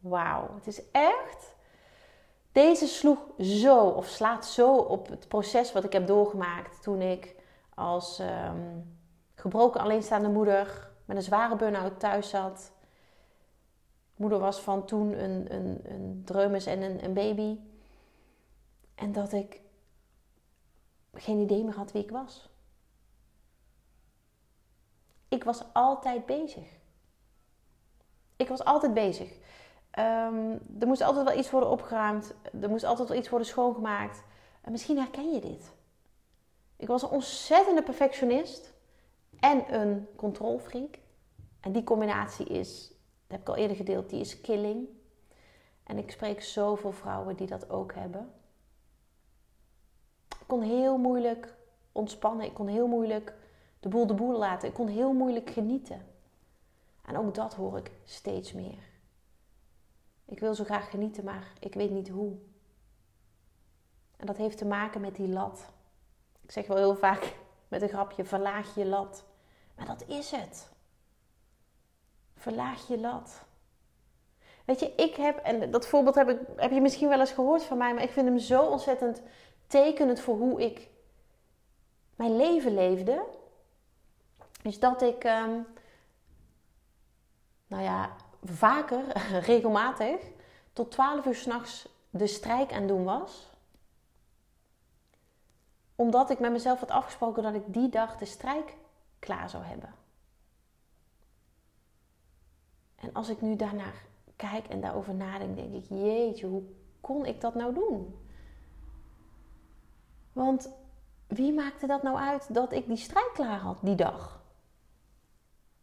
Wauw, 0.07 0.55
het 0.55 0.67
is 0.67 0.91
echt. 0.91 1.55
Deze 2.51 2.87
sloeg 2.87 3.19
zo 3.39 3.87
of 3.87 4.07
slaat 4.07 4.45
zo 4.45 4.75
op 4.75 5.07
het 5.07 5.27
proces 5.27 5.71
wat 5.71 5.83
ik 5.83 5.93
heb 5.93 6.07
doorgemaakt 6.07 6.81
toen 6.81 7.01
ik 7.01 7.35
als 7.73 8.19
ehm, 8.19 8.79
gebroken 9.35 9.81
alleenstaande 9.81 10.29
moeder 10.29 10.91
met 11.05 11.17
een 11.17 11.23
zware 11.23 11.55
burn-out 11.55 11.99
thuis 11.99 12.29
zat. 12.29 12.71
Moeder 14.15 14.39
was 14.39 14.59
van 14.59 14.85
toen 14.85 15.23
een, 15.23 15.53
een, 15.53 15.79
een 15.83 16.21
dreumes 16.25 16.65
en 16.65 16.81
een, 16.81 17.03
een 17.03 17.13
baby. 17.13 17.59
En 18.95 19.11
dat 19.11 19.31
ik 19.33 19.61
geen 21.13 21.39
idee 21.39 21.63
meer 21.63 21.75
had 21.75 21.91
wie 21.91 22.03
ik 22.03 22.11
was. 22.11 22.49
Ik 25.27 25.43
was 25.43 25.63
altijd 25.73 26.25
bezig. 26.25 26.67
Ik 28.35 28.47
was 28.47 28.63
altijd 28.63 28.93
bezig. 28.93 29.37
Um, 29.99 30.51
er 30.79 30.87
moest 30.87 31.01
altijd 31.01 31.25
wel 31.25 31.37
iets 31.37 31.51
worden 31.51 31.69
opgeruimd. 31.69 32.33
Er 32.61 32.69
moest 32.69 32.83
altijd 32.83 33.09
wel 33.09 33.17
iets 33.17 33.29
worden 33.29 33.47
schoongemaakt. 33.47 34.23
En 34.61 34.71
misschien 34.71 34.97
herken 34.97 35.33
je 35.33 35.41
dit. 35.41 35.73
Ik 36.75 36.87
was 36.87 37.03
een 37.03 37.09
ontzettende 37.09 37.83
perfectionist 37.83 38.73
en 39.39 39.73
een 39.73 40.07
controlfreak. 40.15 40.99
En 41.59 41.71
die 41.71 41.83
combinatie 41.83 42.45
is, 42.45 42.87
dat 42.87 42.97
heb 43.27 43.39
ik 43.39 43.47
al 43.47 43.55
eerder 43.55 43.77
gedeeld, 43.77 44.09
die 44.09 44.19
is 44.19 44.41
killing. 44.41 44.87
En 45.83 45.97
ik 45.97 46.11
spreek 46.11 46.43
zoveel 46.43 46.91
vrouwen 46.91 47.35
die 47.35 47.47
dat 47.47 47.69
ook 47.69 47.93
hebben. 47.93 48.33
Ik 50.27 50.47
kon 50.47 50.61
heel 50.61 50.97
moeilijk 50.97 51.55
ontspannen. 51.91 52.45
Ik 52.45 52.53
kon 52.53 52.67
heel 52.67 52.87
moeilijk 52.87 53.33
de 53.79 53.89
boel 53.89 54.07
de 54.07 54.13
boel 54.13 54.37
laten. 54.37 54.67
Ik 54.67 54.73
kon 54.73 54.87
heel 54.87 55.13
moeilijk 55.13 55.49
genieten. 55.49 56.05
En 57.05 57.17
ook 57.17 57.35
dat 57.35 57.53
hoor 57.53 57.77
ik 57.77 57.91
steeds 58.03 58.53
meer. 58.53 58.94
Ik 60.25 60.39
wil 60.39 60.55
zo 60.55 60.63
graag 60.63 60.89
genieten, 60.89 61.23
maar 61.23 61.53
ik 61.59 61.73
weet 61.73 61.91
niet 61.91 62.09
hoe. 62.09 62.35
En 64.17 64.25
dat 64.25 64.37
heeft 64.37 64.57
te 64.57 64.65
maken 64.65 65.01
met 65.01 65.15
die 65.15 65.27
lat. 65.27 65.73
Ik 66.41 66.51
zeg 66.51 66.67
wel 66.67 66.77
heel 66.77 66.95
vaak 66.95 67.35
met 67.67 67.81
een 67.81 67.89
grapje: 67.89 68.25
verlaag 68.25 68.75
je 68.75 68.85
lat. 68.85 69.25
Maar 69.75 69.85
dat 69.85 70.03
is 70.07 70.31
het. 70.31 70.69
Verlaag 72.35 72.87
je 72.87 72.99
lat. 72.99 73.45
Weet 74.65 74.79
je, 74.79 74.93
ik 74.95 75.15
heb, 75.15 75.37
en 75.37 75.71
dat 75.71 75.87
voorbeeld 75.87 76.15
heb, 76.15 76.29
ik, 76.29 76.39
heb 76.55 76.71
je 76.71 76.81
misschien 76.81 77.09
wel 77.09 77.19
eens 77.19 77.31
gehoord 77.31 77.63
van 77.63 77.77
mij, 77.77 77.93
maar 77.93 78.03
ik 78.03 78.11
vind 78.11 78.27
hem 78.27 78.39
zo 78.39 78.61
ontzettend 78.61 79.21
tekenend 79.67 80.19
voor 80.19 80.37
hoe 80.37 80.61
ik 80.61 80.89
mijn 82.15 82.35
leven 82.35 82.73
leefde. 82.73 83.25
Is 84.61 84.79
dat 84.79 85.01
ik, 85.01 85.23
um, 85.23 85.65
nou 87.67 87.83
ja, 87.83 88.15
vaker, 88.45 89.03
regelmatig, 89.51 90.21
tot 90.73 90.91
12 90.91 91.25
uur 91.25 91.35
s'nachts 91.35 91.87
de 92.09 92.27
strijk 92.27 92.73
aan 92.73 92.87
doen 92.87 93.03
was. 93.03 93.49
Omdat 95.95 96.29
ik 96.29 96.39
met 96.39 96.51
mezelf 96.51 96.79
had 96.79 96.91
afgesproken 96.91 97.43
dat 97.43 97.53
ik 97.53 97.73
die 97.73 97.89
dag 97.89 98.17
de 98.17 98.25
strijk 98.25 98.75
klaar 99.19 99.49
zou 99.49 99.63
hebben. 99.63 99.93
En 102.95 103.13
als 103.13 103.29
ik 103.29 103.41
nu 103.41 103.55
daarnaar 103.55 104.03
kijk 104.35 104.67
en 104.67 104.81
daarover 104.81 105.13
nadenk, 105.13 105.55
denk 105.55 105.73
ik: 105.73 105.85
jeetje, 105.89 106.47
hoe 106.47 106.63
kon 107.01 107.25
ik 107.25 107.41
dat 107.41 107.55
nou 107.55 107.73
doen? 107.73 108.19
Want 110.33 110.69
wie 111.27 111.53
maakte 111.53 111.87
dat 111.87 112.03
nou 112.03 112.17
uit 112.17 112.53
dat 112.53 112.71
ik 112.71 112.87
die 112.87 112.97
strijk 112.97 113.31
klaar 113.33 113.59
had 113.59 113.77
die 113.81 113.95
dag? 113.95 114.43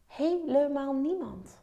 Helemaal 0.07 0.93
niemand. 0.93 1.62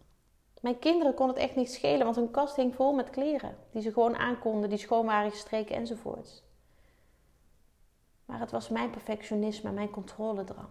Mijn 0.59 0.79
kinderen 0.79 1.13
kon 1.13 1.27
het 1.27 1.37
echt 1.37 1.55
niet 1.55 1.71
schelen, 1.71 2.03
want 2.03 2.15
hun 2.15 2.31
kast 2.31 2.55
hing 2.55 2.75
vol 2.75 2.93
met 2.93 3.09
kleren. 3.09 3.57
Die 3.71 3.81
ze 3.81 3.93
gewoon 3.93 4.15
aankonden, 4.15 4.69
die 4.69 4.77
schoon 4.77 5.05
waren 5.05 5.31
gestreken 5.31 5.75
enzovoorts. 5.75 6.43
Maar 8.25 8.39
het 8.39 8.51
was 8.51 8.69
mijn 8.69 8.89
perfectionisme, 8.89 9.71
mijn 9.71 9.89
controledrang. 9.89 10.69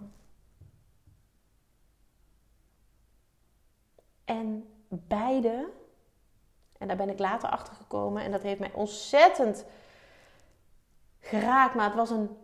En 4.25 4.69
beide, 4.89 5.71
en 6.79 6.89
daar 6.89 6.97
ben 6.97 7.09
ik 7.09 7.19
later 7.19 7.49
achter 7.49 7.75
gekomen, 7.75 8.23
en 8.23 8.31
dat 8.31 8.43
heeft 8.43 8.61
mij 8.61 8.73
ontzettend 8.73 9.65
geraakt, 11.21 11.75
maar 11.75 11.85
het 11.85 11.95
was 11.95 12.11
een 12.11 12.37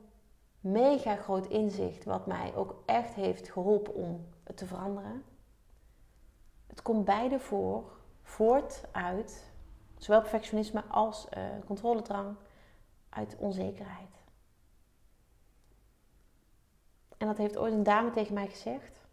mega 0.61 1.17
groot 1.17 1.47
inzicht, 1.47 2.05
wat 2.05 2.27
mij 2.27 2.55
ook 2.55 2.83
echt 2.87 3.15
heeft 3.15 3.51
geholpen 3.51 3.95
om 3.95 4.27
het 4.45 4.57
te 4.57 4.67
veranderen. 4.67 5.25
Het 6.75 6.83
komt 6.83 7.05
beide 7.05 7.41
voor, 7.41 7.85
voort 8.23 8.85
uit, 8.93 9.53
zowel 9.99 10.21
perfectionisme 10.21 10.85
als 10.89 11.27
uh, 11.37 11.45
controledrang, 11.67 12.37
uit 13.09 13.37
onzekerheid. 13.39 14.23
En 17.17 17.27
dat 17.27 17.37
heeft 17.37 17.57
ooit 17.57 17.73
een 17.73 17.83
dame 17.83 18.11
tegen 18.11 18.35
mij 18.35 18.49
gezegd, 18.49 19.07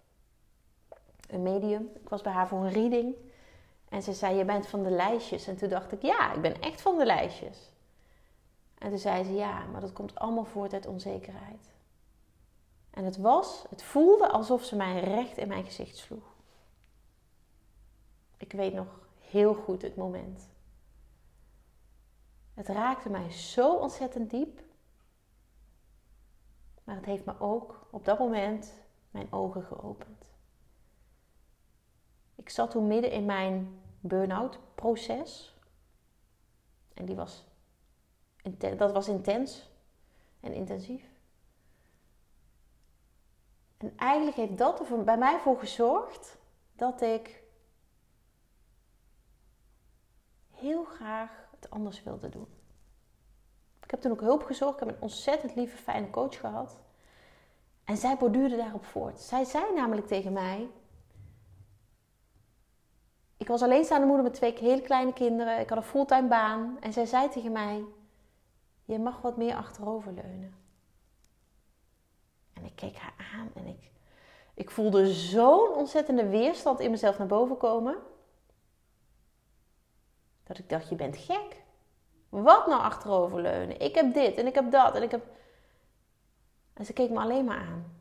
een 1.28 1.44
medium. 1.44 1.90
Ik 2.02 2.10
was 2.10 2.22
bij 2.22 2.32
haar 2.32 2.48
voor 2.48 2.60
een 2.60 2.72
reading. 2.72 3.16
En 3.90 4.02
ze 4.02 4.14
zei: 4.14 4.36
Je 4.36 4.46
bent 4.46 4.68
van 4.68 4.84
de 4.84 4.90
lijstjes. 4.90 5.48
En 5.48 5.58
toen 5.58 5.70
dacht 5.70 5.92
ik: 5.92 6.02
Ja, 6.02 6.34
ik 6.34 6.42
ben 6.42 6.62
echt 6.62 6.82
van 6.82 6.98
de 6.98 7.06
lijstjes. 7.06 7.72
En 8.78 8.90
toen 8.90 9.00
zei 9.00 9.24
ze: 9.24 9.34
Ja, 9.34 9.66
maar 9.66 9.82
dat 9.82 9.94
komt 9.94 10.16
allemaal 10.16 10.46
voort 10.46 10.74
uit 10.74 10.88
onzekerheid. 10.88 11.74
En 12.90 13.06
het 13.06 13.18
was, 13.18 13.66
het 13.70 13.84
voelde 13.84 14.30
alsof 14.30 14.64
ze 14.64 14.76
mij 14.76 15.00
recht 15.00 15.38
in 15.38 15.48
mijn 15.48 15.66
gezicht 15.66 15.98
sloeg. 15.98 16.31
Ik 18.42 18.52
weet 18.52 18.74
nog 18.74 19.00
heel 19.20 19.54
goed 19.54 19.82
het 19.82 19.96
moment. 19.96 20.50
Het 22.54 22.68
raakte 22.68 23.10
mij 23.10 23.32
zo 23.32 23.76
ontzettend 23.76 24.30
diep. 24.30 24.62
Maar 26.84 26.96
het 26.96 27.06
heeft 27.06 27.26
me 27.26 27.40
ook 27.40 27.88
op 27.90 28.06
dat 28.06 28.20
moment 28.20 28.74
mijn 29.12 29.32
ogen 29.32 29.64
geopend. 29.64 30.30
Ik 32.36 32.50
zat 32.50 32.72
toen 32.72 32.88
midden 32.88 33.12
in 33.12 33.26
mijn 33.26 33.82
burn-out 34.00 34.60
proces. 34.76 35.56
En 36.94 37.06
die 37.06 37.16
was, 37.16 37.46
dat 38.60 38.92
was 38.92 39.08
intens 39.08 39.70
en 40.40 40.54
intensief. 40.54 41.10
En 43.78 43.98
eigenlijk 43.98 44.38
heeft 44.38 44.58
dat 44.58 44.80
er 44.80 45.04
bij 45.04 45.18
mij 45.18 45.40
voor 45.40 45.60
gezorgd 45.60 46.38
dat 46.76 47.02
ik 47.02 47.41
heel 50.62 50.84
graag 50.84 51.50
het 51.60 51.70
anders 51.70 52.04
wilde 52.04 52.30
doen. 52.30 52.48
Ik 53.84 53.92
heb 53.92 54.02
toen 54.02 54.12
ook 54.12 54.22
hulp 54.22 54.44
gezocht. 54.44 54.74
Ik 54.74 54.80
heb 54.80 54.90
een 54.96 55.02
ontzettend 55.02 55.56
lieve, 55.56 55.78
fijne 55.78 56.10
coach 56.10 56.40
gehad. 56.40 56.80
En 57.84 57.98
zij 57.98 58.18
borduurde 58.18 58.56
daarop 58.56 58.86
voort. 58.86 59.20
Zij 59.20 59.44
zei 59.44 59.74
namelijk 59.74 60.08
tegen 60.08 60.34
mij: 60.34 60.70
ik 63.42 63.48
was 63.48 63.62
alleenstaande 63.62 64.06
moeder 64.06 64.24
met 64.24 64.34
twee 64.34 64.58
hele 64.60 64.82
kleine 64.82 65.14
kinderen. 65.14 65.60
Ik 65.60 65.70
had 65.70 65.78
een 65.78 65.84
fulltime 65.84 66.28
baan. 66.28 66.78
En 66.80 66.94
zij 66.94 67.06
zei 67.06 67.30
tegen 67.30 67.52
mij: 67.52 67.84
Je 68.86 69.00
mag 69.00 69.22
wat 69.22 69.38
meer 69.38 69.56
achteroverleunen. 69.56 70.56
En 72.54 72.66
ik 72.66 72.76
keek 72.76 72.96
haar 72.96 73.14
aan 73.36 73.50
en 73.54 73.68
ik, 73.68 73.92
ik 74.54 74.72
voelde 74.72 75.14
zo'n 75.14 75.74
ontzettende 75.74 76.28
weerstand 76.28 76.80
in 76.80 76.92
mezelf 76.92 77.18
naar 77.18 77.28
boven 77.28 77.58
komen. 77.58 77.96
Dat 80.52 80.60
ik 80.60 80.70
dacht: 80.70 80.90
Je 80.90 80.96
bent 80.96 81.18
gek. 81.18 81.64
Wat 82.30 82.68
nou 82.68 82.82
achteroverleunen? 82.82 83.80
Ik 83.80 83.96
heb 83.96 84.14
dit 84.14 84.36
en 84.36 84.48
ik 84.48 84.56
heb 84.56 84.72
dat 84.72 84.96
en 84.96 85.04
ik 85.04 85.12
heb. 85.12 85.26
En 86.74 86.86
ze 86.86 86.94
keek 86.94 87.10
me 87.10 87.20
alleen 87.20 87.46
maar 87.46 87.58
aan. 87.58 88.00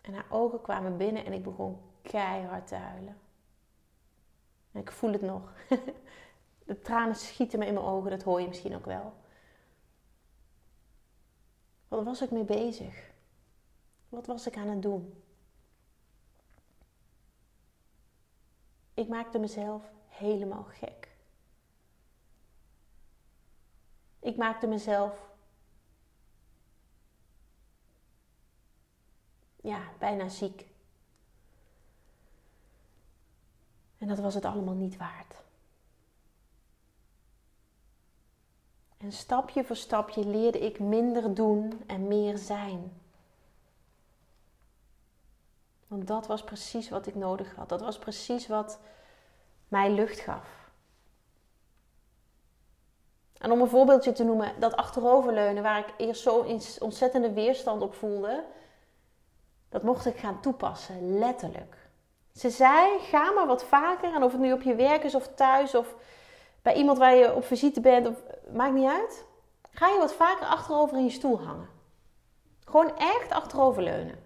En 0.00 0.14
haar 0.14 0.26
ogen 0.30 0.60
kwamen 0.60 0.96
binnen 0.96 1.24
en 1.24 1.32
ik 1.32 1.42
begon 1.42 1.80
keihard 2.02 2.66
te 2.66 2.74
huilen. 2.74 3.16
En 4.72 4.80
ik 4.80 4.90
voel 4.90 5.12
het 5.12 5.22
nog. 5.22 5.52
De 6.66 6.80
tranen 6.80 7.16
schieten 7.16 7.58
me 7.58 7.66
in 7.66 7.74
mijn 7.74 7.86
ogen, 7.86 8.10
dat 8.10 8.22
hoor 8.22 8.40
je 8.40 8.48
misschien 8.48 8.74
ook 8.74 8.86
wel. 8.86 9.12
Wat 11.88 12.04
was 12.04 12.22
ik 12.22 12.30
mee 12.30 12.44
bezig? 12.44 13.10
Wat 14.08 14.26
was 14.26 14.46
ik 14.46 14.56
aan 14.56 14.68
het 14.68 14.82
doen? 14.82 15.22
Ik 19.02 19.08
maakte 19.08 19.38
mezelf 19.38 19.82
helemaal 20.08 20.62
gek. 20.62 21.16
Ik 24.20 24.36
maakte 24.36 24.66
mezelf 24.66 25.30
ja, 29.56 29.92
bijna 29.98 30.28
ziek. 30.28 30.66
En 33.98 34.08
dat 34.08 34.18
was 34.18 34.34
het 34.34 34.44
allemaal 34.44 34.74
niet 34.74 34.96
waard. 34.96 35.44
En 38.96 39.12
stapje 39.12 39.64
voor 39.64 39.76
stapje 39.76 40.26
leerde 40.26 40.58
ik 40.58 40.78
minder 40.78 41.34
doen 41.34 41.82
en 41.86 42.08
meer 42.08 42.38
zijn. 42.38 43.01
Want 45.92 46.06
dat 46.06 46.26
was 46.26 46.44
precies 46.44 46.88
wat 46.88 47.06
ik 47.06 47.14
nodig 47.14 47.54
had. 47.54 47.68
Dat 47.68 47.80
was 47.80 47.98
precies 47.98 48.46
wat 48.46 48.78
mij 49.68 49.90
lucht 49.90 50.20
gaf. 50.20 50.70
En 53.38 53.50
om 53.50 53.60
een 53.60 53.68
voorbeeldje 53.68 54.12
te 54.12 54.24
noemen, 54.24 54.60
dat 54.60 54.76
achteroverleunen 54.76 55.62
waar 55.62 55.78
ik 55.78 55.94
eerst 55.96 56.22
zo 56.22 56.46
ontzettende 56.78 57.32
weerstand 57.32 57.82
op 57.82 57.94
voelde, 57.94 58.44
dat 59.68 59.82
mocht 59.82 60.06
ik 60.06 60.16
gaan 60.16 60.40
toepassen, 60.40 61.18
letterlijk. 61.18 61.76
Ze 62.34 62.50
zei: 62.50 62.98
ga 62.98 63.30
maar 63.30 63.46
wat 63.46 63.64
vaker, 63.64 64.14
en 64.14 64.22
of 64.22 64.32
het 64.32 64.40
nu 64.40 64.52
op 64.52 64.62
je 64.62 64.74
werk 64.74 65.04
is 65.04 65.14
of 65.14 65.34
thuis 65.34 65.74
of 65.74 65.94
bij 66.62 66.74
iemand 66.74 66.98
waar 66.98 67.14
je 67.14 67.34
op 67.34 67.44
visite 67.44 67.80
bent, 67.80 68.06
of, 68.06 68.22
maakt 68.52 68.74
niet 68.74 68.90
uit. 68.90 69.24
Ga 69.70 69.88
je 69.88 69.98
wat 69.98 70.12
vaker 70.12 70.46
achterover 70.46 70.96
in 70.96 71.04
je 71.04 71.10
stoel 71.10 71.40
hangen. 71.40 71.68
Gewoon 72.64 72.98
echt 72.98 73.30
achteroverleunen. 73.30 74.21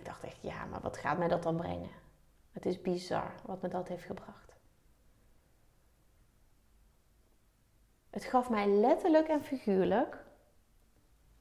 Ik 0.00 0.06
dacht 0.06 0.24
echt, 0.24 0.42
ja, 0.42 0.64
maar 0.64 0.80
wat 0.80 0.96
gaat 0.96 1.18
mij 1.18 1.28
dat 1.28 1.42
dan 1.42 1.56
brengen? 1.56 1.90
Het 2.52 2.66
is 2.66 2.80
bizar 2.80 3.34
wat 3.44 3.62
me 3.62 3.68
dat 3.68 3.88
heeft 3.88 4.04
gebracht. 4.04 4.56
Het 8.10 8.24
gaf 8.24 8.50
mij 8.50 8.68
letterlijk 8.68 9.28
en 9.28 9.42
figuurlijk 9.44 10.24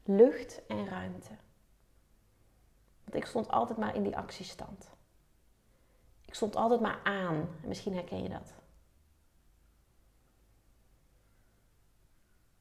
lucht 0.03 0.65
en 0.65 0.87
ruimte. 0.87 1.37
Want 3.03 3.15
ik 3.15 3.25
stond 3.25 3.49
altijd 3.49 3.77
maar 3.77 3.95
in 3.95 4.03
die 4.03 4.17
actiestand. 4.17 4.89
Ik 6.25 6.33
stond 6.33 6.55
altijd 6.55 6.81
maar 6.81 6.99
aan. 7.03 7.49
Misschien 7.65 7.93
herken 7.93 8.23
je 8.23 8.29
dat. 8.29 8.53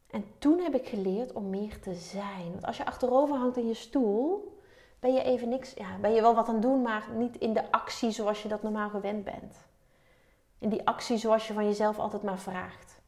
En 0.07 0.39
toen 0.39 0.59
heb 0.59 0.75
ik 0.75 0.89
geleerd 0.89 1.33
om 1.33 1.51
meer 1.51 1.81
te 1.81 1.95
zijn. 1.95 2.51
Want 2.51 2.65
als 2.65 2.77
je 2.77 2.87
achterover 2.87 3.37
hangt 3.37 3.57
in 3.57 3.67
je 3.67 3.75
stoel, 3.75 4.58
ben 5.01 5.13
je 5.13 5.23
even 5.23 5.49
niks. 5.49 5.75
Ja, 5.75 5.99
ben 6.01 6.13
je 6.13 6.21
wel 6.21 6.35
wat 6.35 6.49
aan 6.49 6.55
het 6.55 6.63
doen, 6.63 6.83
maar 6.83 7.09
niet 7.15 7.37
in 7.37 7.53
de 7.53 7.71
actie 7.73 8.11
zoals 8.11 8.43
je 8.43 8.49
dat 8.49 8.63
normaal 8.63 8.91
gewend 8.91 9.25
bent. 9.25 9.57
In 10.59 10.69
die 10.69 10.87
actie 10.87 11.17
zoals 11.17 11.47
je 11.47 11.53
van 11.53 11.65
jezelf 11.65 11.99
altijd 11.99 12.23
maar 12.23 12.39
vraagt. 12.39 13.01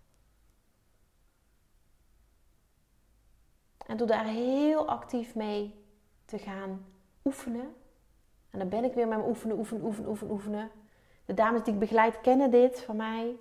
En 3.87 3.97
door 3.97 4.06
daar 4.06 4.25
heel 4.25 4.88
actief 4.88 5.35
mee 5.35 5.85
te 6.25 6.38
gaan 6.38 6.87
oefenen. 7.25 7.75
En 8.50 8.59
dan 8.59 8.68
ben 8.68 8.85
ik 8.85 8.94
weer 8.94 9.09
met 9.09 9.16
mijn 9.16 9.28
oefenen, 9.28 9.59
oefenen, 9.59 9.85
oefenen, 9.85 10.09
oefenen, 10.09 10.32
oefenen. 10.32 10.70
De 11.25 11.35
dames 11.35 11.62
die 11.62 11.73
ik 11.73 11.78
begeleid 11.78 12.20
kennen 12.20 12.50
dit 12.50 12.80
van 12.80 12.97
mij. 12.97 13.37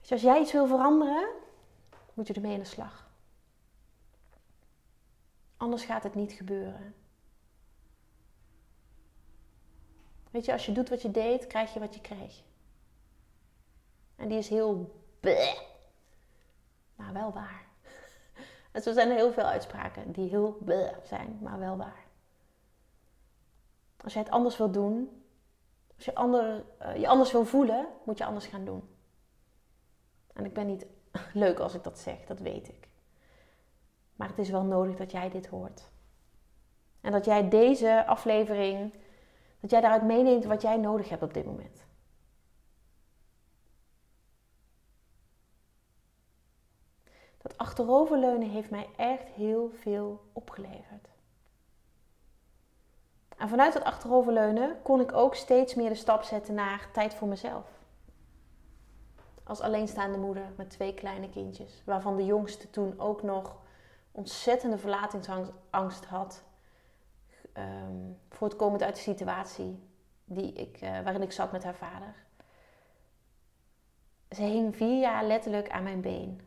Dus 0.00 0.12
als 0.12 0.20
jij 0.20 0.40
iets 0.40 0.52
wil 0.52 0.66
veranderen, 0.66 1.28
moet 2.14 2.26
je 2.26 2.34
ermee 2.34 2.52
in 2.52 2.58
de 2.58 2.64
slag. 2.64 3.07
Anders 5.58 5.84
gaat 5.84 6.02
het 6.02 6.14
niet 6.14 6.32
gebeuren. 6.32 6.94
Weet 10.30 10.44
je, 10.44 10.52
als 10.52 10.66
je 10.66 10.72
doet 10.72 10.88
wat 10.88 11.02
je 11.02 11.10
deed, 11.10 11.46
krijg 11.46 11.74
je 11.74 11.80
wat 11.80 11.94
je 11.94 12.00
kreeg. 12.00 12.42
En 14.16 14.28
die 14.28 14.38
is 14.38 14.48
heel 14.48 15.02
bleh, 15.20 15.58
maar 16.94 17.12
wel 17.12 17.32
waar. 17.32 17.66
En 18.72 18.82
zo 18.82 18.92
zijn 18.92 19.08
er 19.08 19.16
heel 19.16 19.32
veel 19.32 19.44
uitspraken 19.44 20.12
die 20.12 20.28
heel 20.28 20.52
bleh 20.52 20.96
zijn, 21.04 21.38
maar 21.42 21.58
wel 21.58 21.76
waar. 21.76 22.06
Als 23.96 24.12
jij 24.12 24.22
het 24.22 24.30
anders 24.30 24.56
wil 24.56 24.70
doen, 24.70 25.22
als 25.96 26.04
je 26.04 26.12
uh, 26.82 26.96
je 26.96 27.08
anders 27.08 27.32
wil 27.32 27.44
voelen, 27.44 27.86
moet 28.04 28.18
je 28.18 28.24
anders 28.24 28.46
gaan 28.46 28.64
doen. 28.64 28.88
En 30.32 30.44
ik 30.44 30.52
ben 30.52 30.66
niet 30.66 30.86
leuk 31.32 31.58
als 31.58 31.74
ik 31.74 31.82
dat 31.82 31.98
zeg, 31.98 32.24
dat 32.26 32.38
weet 32.38 32.68
ik. 32.68 32.87
Maar 34.18 34.28
het 34.28 34.38
is 34.38 34.50
wel 34.50 34.62
nodig 34.62 34.96
dat 34.96 35.10
jij 35.10 35.30
dit 35.30 35.46
hoort. 35.46 35.90
En 37.00 37.12
dat 37.12 37.24
jij 37.24 37.48
deze 37.48 38.06
aflevering, 38.06 38.92
dat 39.60 39.70
jij 39.70 39.80
daaruit 39.80 40.02
meeneemt 40.02 40.44
wat 40.44 40.62
jij 40.62 40.76
nodig 40.76 41.08
hebt 41.08 41.22
op 41.22 41.34
dit 41.34 41.44
moment. 41.44 41.86
Dat 47.38 47.58
achteroverleunen 47.58 48.48
heeft 48.48 48.70
mij 48.70 48.88
echt 48.96 49.28
heel 49.28 49.70
veel 49.70 50.20
opgeleverd. 50.32 51.08
En 53.36 53.48
vanuit 53.48 53.72
dat 53.72 53.84
achteroverleunen 53.84 54.82
kon 54.82 55.00
ik 55.00 55.12
ook 55.12 55.34
steeds 55.34 55.74
meer 55.74 55.88
de 55.88 55.94
stap 55.94 56.22
zetten 56.22 56.54
naar 56.54 56.88
tijd 56.92 57.14
voor 57.14 57.28
mezelf. 57.28 57.66
Als 59.44 59.60
alleenstaande 59.60 60.18
moeder 60.18 60.52
met 60.56 60.70
twee 60.70 60.94
kleine 60.94 61.28
kindjes, 61.28 61.82
waarvan 61.84 62.16
de 62.16 62.24
jongste 62.24 62.70
toen 62.70 63.00
ook 63.00 63.22
nog 63.22 63.66
ontzettende 64.18 64.78
verlatingsangst 64.78 66.04
had. 66.04 66.44
Um, 67.58 68.18
voortkomend 68.28 68.82
uit 68.82 68.94
de 68.94 69.00
situatie 69.00 69.82
die 70.24 70.52
ik, 70.52 70.82
uh, 70.82 71.00
waarin 71.00 71.22
ik 71.22 71.32
zat 71.32 71.52
met 71.52 71.64
haar 71.64 71.74
vader. 71.74 72.14
Ze 74.30 74.42
hing 74.42 74.76
vier 74.76 75.00
jaar 75.00 75.24
letterlijk 75.24 75.70
aan 75.70 75.82
mijn 75.82 76.00
been. 76.00 76.40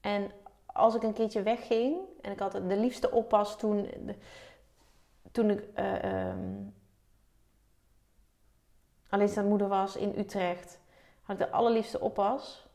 En 0.00 0.30
als 0.66 0.94
ik 0.94 1.02
een 1.02 1.12
keertje 1.12 1.42
wegging, 1.42 1.98
en 2.20 2.32
ik 2.32 2.38
had 2.38 2.52
de 2.52 2.76
liefste 2.76 3.10
oppas 3.10 3.58
toen, 3.58 3.90
toen 5.32 5.50
ik 5.50 5.68
uh, 5.78 6.28
um, 6.28 6.74
alleenstaande 9.08 9.48
moeder 9.48 9.68
was 9.68 9.96
in 9.96 10.18
Utrecht, 10.18 10.80
had 11.22 11.40
ik 11.40 11.46
de 11.46 11.52
allerliefste 11.52 12.00
oppas. 12.00 12.67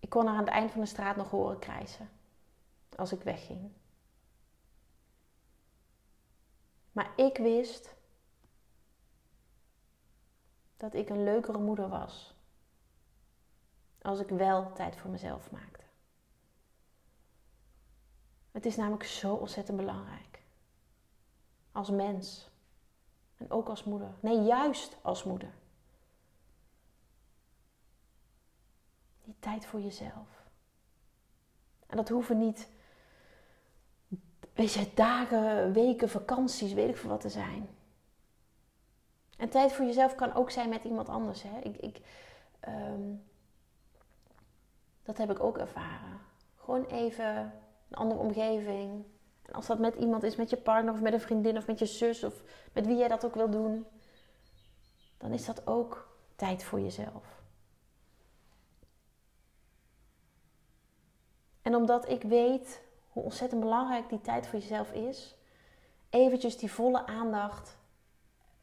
Ik 0.00 0.08
kon 0.08 0.26
haar 0.26 0.34
aan 0.34 0.44
het 0.44 0.48
eind 0.48 0.70
van 0.70 0.80
de 0.80 0.86
straat 0.86 1.16
nog 1.16 1.30
horen 1.30 1.58
krijsen 1.58 2.10
als 2.96 3.12
ik 3.12 3.22
wegging. 3.22 3.70
Maar 6.92 7.12
ik 7.16 7.36
wist 7.36 7.94
dat 10.76 10.94
ik 10.94 11.08
een 11.08 11.24
leukere 11.24 11.58
moeder 11.58 11.88
was 11.88 12.34
als 14.02 14.20
ik 14.20 14.28
wel 14.28 14.72
tijd 14.72 14.96
voor 14.96 15.10
mezelf 15.10 15.50
maakte. 15.50 15.84
Het 18.50 18.66
is 18.66 18.76
namelijk 18.76 19.04
zo 19.04 19.34
ontzettend 19.34 19.76
belangrijk. 19.76 20.42
Als 21.72 21.90
mens. 21.90 22.50
En 23.36 23.50
ook 23.50 23.68
als 23.68 23.84
moeder. 23.84 24.14
Nee, 24.20 24.42
juist 24.42 24.96
als 25.02 25.24
moeder. 25.24 25.54
Die 29.28 29.36
tijd 29.38 29.66
voor 29.66 29.80
jezelf. 29.80 30.46
En 31.86 31.96
dat 31.96 32.08
hoeven 32.08 32.38
niet, 32.38 32.68
weet 34.52 34.72
je, 34.72 34.90
dagen, 34.94 35.72
weken, 35.72 36.08
vakanties, 36.08 36.72
weet 36.72 36.88
ik 36.88 36.96
veel 36.96 37.10
wat 37.10 37.20
te 37.20 37.28
zijn. 37.28 37.68
En 39.36 39.48
tijd 39.48 39.72
voor 39.72 39.84
jezelf 39.84 40.14
kan 40.14 40.34
ook 40.34 40.50
zijn 40.50 40.68
met 40.68 40.84
iemand 40.84 41.08
anders. 41.08 41.42
Hè? 41.42 41.58
Ik, 41.58 41.76
ik, 41.76 42.00
ehm, 42.60 43.14
dat 45.02 45.18
heb 45.18 45.30
ik 45.30 45.40
ook 45.40 45.58
ervaren. 45.58 46.20
Gewoon 46.56 46.84
even 46.84 47.36
een 47.88 47.96
andere 47.96 48.20
omgeving. 48.20 49.04
En 49.42 49.52
als 49.52 49.66
dat 49.66 49.78
met 49.78 49.94
iemand 49.94 50.22
is, 50.22 50.36
met 50.36 50.50
je 50.50 50.56
partner 50.56 50.92
of 50.92 51.00
met 51.00 51.12
een 51.12 51.20
vriendin 51.20 51.56
of 51.56 51.66
met 51.66 51.78
je 51.78 51.86
zus 51.86 52.24
of 52.24 52.42
met 52.72 52.86
wie 52.86 52.96
jij 52.96 53.08
dat 53.08 53.24
ook 53.24 53.34
wil 53.34 53.50
doen, 53.50 53.86
dan 55.18 55.32
is 55.32 55.44
dat 55.44 55.66
ook 55.66 56.16
tijd 56.36 56.64
voor 56.64 56.80
jezelf. 56.80 57.37
En 61.68 61.74
omdat 61.74 62.08
ik 62.08 62.22
weet 62.22 62.82
hoe 63.08 63.22
ontzettend 63.22 63.60
belangrijk 63.60 64.08
die 64.08 64.20
tijd 64.20 64.46
voor 64.46 64.58
jezelf 64.58 64.92
is, 64.92 65.34
eventjes 66.10 66.58
die 66.58 66.72
volle 66.72 67.06
aandacht 67.06 67.76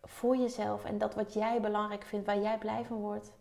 voor 0.01 0.37
jezelf 0.37 0.83
en 0.83 0.97
dat 0.97 1.13
wat 1.13 1.33
jij 1.33 1.61
belangrijk 1.61 2.03
vindt, 2.03 2.25
waar 2.25 2.39
jij 2.39 2.57
blij 2.57 2.85
van 2.85 2.97
wordt, 2.97 3.31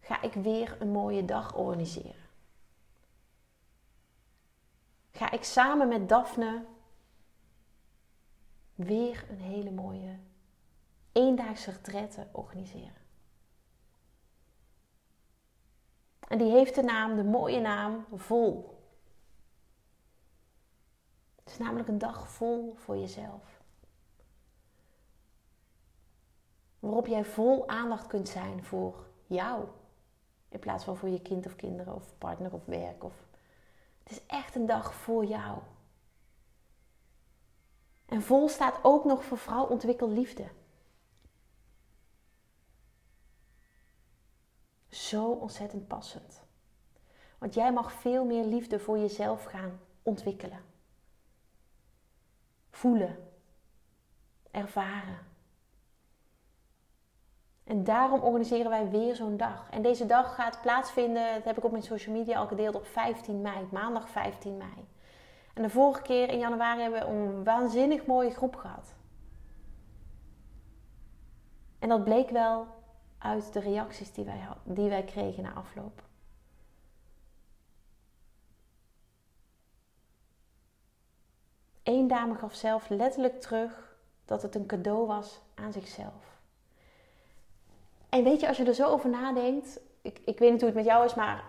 ga 0.00 0.22
ik 0.22 0.32
weer 0.32 0.76
een 0.80 0.90
mooie 0.90 1.24
dag 1.24 1.56
organiseren. 1.56 2.28
Ga 5.10 5.30
ik 5.30 5.44
samen 5.44 5.88
met 5.88 6.08
Daphne 6.08 6.64
weer 8.74 9.26
een 9.30 9.40
hele 9.40 9.70
mooie 9.70 10.18
eendaagse 11.12 11.70
retraite 11.70 12.26
organiseren. 12.32 12.97
En 16.28 16.38
die 16.38 16.50
heeft 16.50 16.74
de 16.74 16.82
naam, 16.82 17.16
de 17.16 17.24
mooie 17.24 17.60
naam, 17.60 18.06
vol. 18.14 18.78
Het 21.44 21.52
is 21.52 21.58
namelijk 21.58 21.88
een 21.88 21.98
dag 21.98 22.30
vol 22.30 22.74
voor 22.76 22.96
jezelf. 22.96 23.62
Waarop 26.78 27.06
jij 27.06 27.24
vol 27.24 27.68
aandacht 27.68 28.06
kunt 28.06 28.28
zijn 28.28 28.64
voor 28.64 29.06
jou. 29.26 29.64
In 30.48 30.58
plaats 30.58 30.84
van 30.84 30.96
voor 30.96 31.08
je 31.08 31.22
kind 31.22 31.46
of 31.46 31.56
kinderen 31.56 31.94
of 31.94 32.18
partner 32.18 32.52
of 32.52 32.64
werk. 32.64 33.04
Of... 33.04 33.14
Het 34.02 34.12
is 34.12 34.26
echt 34.26 34.54
een 34.54 34.66
dag 34.66 34.94
voor 34.94 35.24
jou. 35.24 35.58
En 38.06 38.22
vol 38.22 38.48
staat 38.48 38.78
ook 38.82 39.04
nog 39.04 39.24
voor 39.24 39.38
vrouw 39.38 39.64
ontwikkel 39.64 40.10
liefde. 40.10 40.44
Zo 44.98 45.30
ontzettend 45.30 45.88
passend. 45.88 46.42
Want 47.38 47.54
jij 47.54 47.72
mag 47.72 47.92
veel 47.92 48.24
meer 48.24 48.44
liefde 48.44 48.78
voor 48.78 48.98
jezelf 48.98 49.44
gaan 49.44 49.80
ontwikkelen. 50.02 50.60
Voelen. 52.70 53.28
Ervaren. 54.50 55.18
En 57.64 57.84
daarom 57.84 58.20
organiseren 58.20 58.70
wij 58.70 58.90
weer 58.90 59.14
zo'n 59.14 59.36
dag. 59.36 59.70
En 59.70 59.82
deze 59.82 60.06
dag 60.06 60.34
gaat 60.34 60.60
plaatsvinden, 60.60 61.34
dat 61.34 61.44
heb 61.44 61.56
ik 61.56 61.64
op 61.64 61.70
mijn 61.70 61.82
social 61.82 62.14
media 62.14 62.38
al 62.38 62.46
gedeeld, 62.46 62.74
op 62.74 62.86
15 62.86 63.40
mei, 63.40 63.68
maandag 63.72 64.08
15 64.08 64.56
mei. 64.56 64.88
En 65.54 65.62
de 65.62 65.70
vorige 65.70 66.02
keer 66.02 66.28
in 66.28 66.38
januari 66.38 66.80
hebben 66.80 67.00
we 67.00 67.06
een 67.06 67.44
waanzinnig 67.44 68.06
mooie 68.06 68.30
groep 68.30 68.56
gehad. 68.56 68.94
En 71.78 71.88
dat 71.88 72.04
bleek 72.04 72.30
wel 72.30 72.77
uit 73.18 73.52
de 73.52 73.60
reacties 73.60 74.12
die 74.12 74.24
wij, 74.24 74.40
die 74.62 74.88
wij 74.88 75.04
kregen 75.04 75.42
na 75.42 75.52
afloop. 75.52 76.02
Eén 81.82 82.08
dame 82.08 82.34
gaf 82.34 82.54
zelf 82.54 82.88
letterlijk 82.88 83.40
terug 83.40 83.96
dat 84.24 84.42
het 84.42 84.54
een 84.54 84.66
cadeau 84.66 85.06
was 85.06 85.40
aan 85.54 85.72
zichzelf. 85.72 86.38
En 88.08 88.24
weet 88.24 88.40
je, 88.40 88.48
als 88.48 88.56
je 88.56 88.64
er 88.64 88.74
zo 88.74 88.88
over 88.88 89.10
nadenkt, 89.10 89.80
ik, 90.02 90.20
ik 90.24 90.38
weet 90.38 90.50
niet 90.50 90.60
hoe 90.60 90.68
het 90.68 90.78
met 90.78 90.86
jou 90.86 91.04
is, 91.04 91.14
maar 91.14 91.44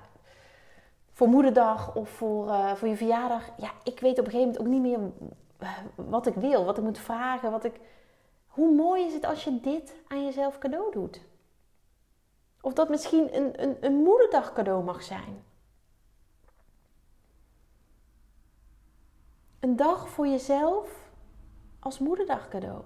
voor 1.11 1.27
moederdag 1.27 1.95
of 1.95 2.09
voor, 2.09 2.47
uh, 2.47 2.73
voor 2.75 2.87
je 2.87 2.95
verjaardag, 2.95 3.49
ja, 3.57 3.71
ik 3.83 3.99
weet 3.99 4.19
op 4.19 4.25
een 4.25 4.31
gegeven 4.31 4.47
moment 4.47 4.59
ook 4.59 4.67
niet 4.67 4.81
meer 4.81 5.11
eh, 5.57 5.77
wat 5.95 6.27
ik 6.27 6.33
wil, 6.33 6.65
wat 6.65 6.77
ik 6.77 6.83
moet 6.83 6.99
vragen, 6.99 7.51
wat 7.51 7.63
ik. 7.63 7.79
Hoe 8.47 8.75
mooi 8.75 9.05
is 9.05 9.13
het 9.13 9.25
als 9.25 9.43
je 9.43 9.59
dit 9.59 9.95
aan 10.07 10.25
jezelf 10.25 10.57
cadeau 10.57 10.91
doet? 10.91 11.21
Of 12.69 12.75
dat 12.75 12.89
misschien 12.89 13.35
een, 13.35 13.63
een, 13.63 13.77
een 13.85 13.93
moederdag 13.93 14.53
cadeau 14.53 14.83
mag 14.83 15.03
zijn. 15.03 15.43
Een 19.59 19.75
dag 19.75 20.09
voor 20.09 20.27
jezelf 20.27 21.09
als 21.79 21.99
moederdag 21.99 22.47
cadeau. 22.47 22.83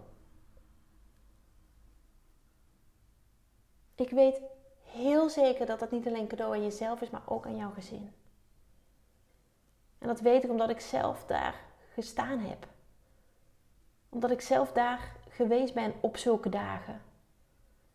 Ik 3.95 4.09
weet 4.09 4.41
heel 4.83 5.29
zeker 5.29 5.65
dat 5.65 5.79
dat 5.79 5.91
niet 5.91 6.07
alleen 6.07 6.27
cadeau 6.27 6.53
aan 6.53 6.63
jezelf 6.63 7.01
is, 7.01 7.09
maar 7.09 7.23
ook 7.25 7.45
aan 7.45 7.57
jouw 7.57 7.71
gezin. 7.71 8.13
En 9.97 10.07
dat 10.07 10.19
weet 10.19 10.43
ik 10.43 10.49
omdat 10.49 10.69
ik 10.69 10.79
zelf 10.79 11.25
daar 11.25 11.55
gestaan 11.93 12.39
heb. 12.39 12.67
Omdat 14.09 14.31
ik 14.31 14.41
zelf 14.41 14.71
daar 14.71 15.15
geweest 15.29 15.73
ben 15.73 15.93
op 16.01 16.17
zulke 16.17 16.49
dagen. 16.49 17.01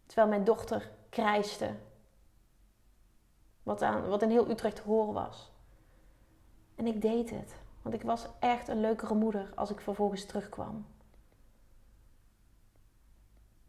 Terwijl 0.06 0.28
mijn 0.28 0.44
dochter 0.44 0.96
krijste. 1.08 1.74
Wat, 3.62 3.82
aan, 3.82 4.08
wat 4.08 4.22
in 4.22 4.30
heel 4.30 4.50
Utrecht 4.50 4.76
te 4.76 4.82
horen 4.82 5.14
was. 5.14 5.50
En 6.74 6.86
ik 6.86 7.02
deed 7.02 7.30
het. 7.30 7.56
Want 7.82 7.94
ik 7.94 8.02
was 8.02 8.26
echt 8.38 8.68
een 8.68 8.80
leukere 8.80 9.14
moeder 9.14 9.52
als 9.54 9.70
ik 9.70 9.80
vervolgens 9.80 10.24
terugkwam. 10.24 10.86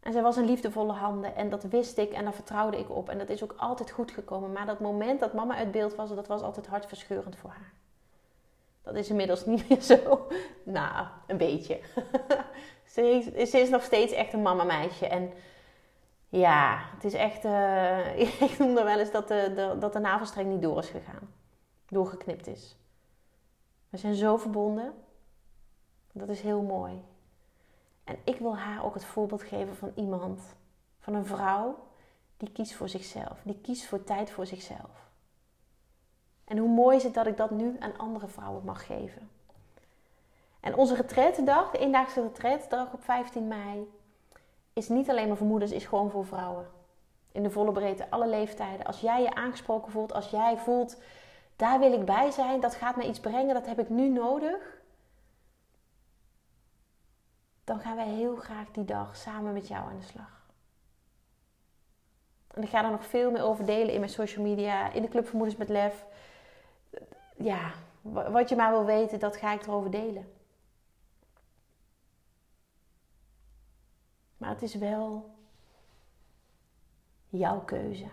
En 0.00 0.12
zij 0.12 0.22
was 0.22 0.36
een 0.36 0.44
liefdevolle 0.44 0.92
handen 0.92 1.36
en 1.36 1.50
dat 1.50 1.62
wist 1.62 1.98
ik 1.98 2.12
en 2.12 2.24
daar 2.24 2.34
vertrouwde 2.34 2.78
ik 2.78 2.90
op. 2.90 3.08
En 3.08 3.18
dat 3.18 3.28
is 3.28 3.42
ook 3.42 3.54
altijd 3.56 3.90
goed 3.90 4.10
gekomen. 4.10 4.52
Maar 4.52 4.66
dat 4.66 4.80
moment 4.80 5.20
dat 5.20 5.32
mama 5.32 5.54
uit 5.54 5.70
beeld 5.70 5.94
was, 5.94 6.14
dat 6.14 6.26
was 6.26 6.42
altijd 6.42 6.66
hartverscheurend 6.66 7.36
voor 7.36 7.50
haar. 7.50 7.72
Dat 8.82 8.94
is 8.94 9.08
inmiddels 9.08 9.46
niet 9.46 9.68
meer 9.68 9.80
zo. 9.80 10.26
Nou, 10.62 11.06
een 11.26 11.36
beetje. 11.36 11.80
ze, 12.92 13.02
is, 13.34 13.50
ze, 13.50 13.68
nog 13.70 13.82
steeds 13.82 14.12
echt 14.12 14.32
een 14.32 14.42
mama 14.42 14.64
meisje. 14.64 15.06
En 15.06 15.32
ja, 16.30 16.78
het 16.94 17.04
is 17.04 17.14
echt... 17.14 17.44
Uh, 17.44 18.18
ik 18.50 18.58
noemde 18.58 18.82
wel 18.82 18.98
eens 18.98 19.10
dat 19.10 19.28
de, 19.28 19.76
dat 19.78 19.92
de 19.92 19.98
navelstreng 19.98 20.48
niet 20.48 20.62
door 20.62 20.78
is 20.78 20.88
gegaan. 20.88 21.34
Doorgeknipt 21.88 22.46
is. 22.46 22.76
We 23.88 23.96
zijn 23.96 24.14
zo 24.14 24.36
verbonden. 24.36 24.94
Dat 26.12 26.28
is 26.28 26.40
heel 26.40 26.62
mooi. 26.62 27.04
En 28.04 28.18
ik 28.24 28.38
wil 28.38 28.56
haar 28.56 28.84
ook 28.84 28.94
het 28.94 29.04
voorbeeld 29.04 29.42
geven 29.42 29.76
van 29.76 29.92
iemand, 29.94 30.40
van 30.98 31.14
een 31.14 31.26
vrouw 31.26 31.78
die 32.36 32.52
kiest 32.52 32.74
voor 32.74 32.88
zichzelf, 32.88 33.40
die 33.44 33.60
kiest 33.60 33.86
voor 33.86 34.04
tijd 34.04 34.30
voor 34.30 34.46
zichzelf. 34.46 35.08
En 36.44 36.58
hoe 36.58 36.68
mooi 36.68 36.96
is 36.96 37.02
het 37.02 37.14
dat 37.14 37.26
ik 37.26 37.36
dat 37.36 37.50
nu 37.50 37.76
aan 37.78 37.98
andere 37.98 38.28
vrouwen 38.28 38.64
mag 38.64 38.86
geven. 38.86 39.30
En 40.60 40.74
onze 40.74 40.94
retretendag, 40.94 41.70
de 41.70 41.78
eendaagse 41.78 42.22
retretendag 42.22 42.92
op 42.92 43.04
15 43.04 43.48
mei, 43.48 43.90
is 44.72 44.88
niet 44.88 45.10
alleen 45.10 45.28
maar 45.28 45.36
voor 45.36 45.46
moeders, 45.46 45.70
is 45.70 45.86
gewoon 45.86 46.10
voor 46.10 46.26
vrouwen. 46.26 46.66
In 47.32 47.42
de 47.42 47.50
volle 47.50 47.72
breedte, 47.72 48.10
alle 48.10 48.28
leeftijden. 48.28 48.86
Als 48.86 49.00
jij 49.00 49.22
je 49.22 49.34
aangesproken 49.34 49.92
voelt, 49.92 50.12
als 50.12 50.30
jij 50.30 50.56
voelt, 50.56 50.96
daar 51.56 51.78
wil 51.78 51.92
ik 51.92 52.04
bij 52.04 52.30
zijn, 52.30 52.60
dat 52.60 52.74
gaat 52.74 52.96
me 52.96 53.08
iets 53.08 53.20
brengen, 53.20 53.54
dat 53.54 53.66
heb 53.66 53.78
ik 53.78 53.88
nu 53.88 54.08
nodig 54.08 54.80
dan 57.70 57.80
gaan 57.80 57.96
wij 57.96 58.08
heel 58.08 58.36
graag 58.36 58.70
die 58.70 58.84
dag 58.84 59.16
samen 59.16 59.52
met 59.52 59.68
jou 59.68 59.88
aan 59.88 59.98
de 59.98 60.06
slag. 60.06 60.46
En 62.54 62.62
ik 62.62 62.68
ga 62.68 62.84
er 62.84 62.90
nog 62.90 63.06
veel 63.06 63.30
meer 63.30 63.42
over 63.42 63.64
delen 63.64 63.92
in 63.92 64.00
mijn 64.00 64.12
social 64.12 64.44
media, 64.44 64.92
in 64.92 65.02
de 65.02 65.08
Club 65.08 65.26
van 65.26 65.36
Moeders 65.36 65.58
met 65.58 65.68
Lef. 65.68 66.04
Ja, 67.36 67.70
wat 68.02 68.48
je 68.48 68.56
maar 68.56 68.70
wil 68.70 68.84
weten, 68.84 69.18
dat 69.18 69.36
ga 69.36 69.52
ik 69.52 69.62
erover 69.62 69.90
delen. 69.90 70.32
Maar 74.40 74.50
het 74.50 74.62
is 74.62 74.74
wel 74.74 75.30
jouw 77.28 77.60
keuze. 77.60 78.06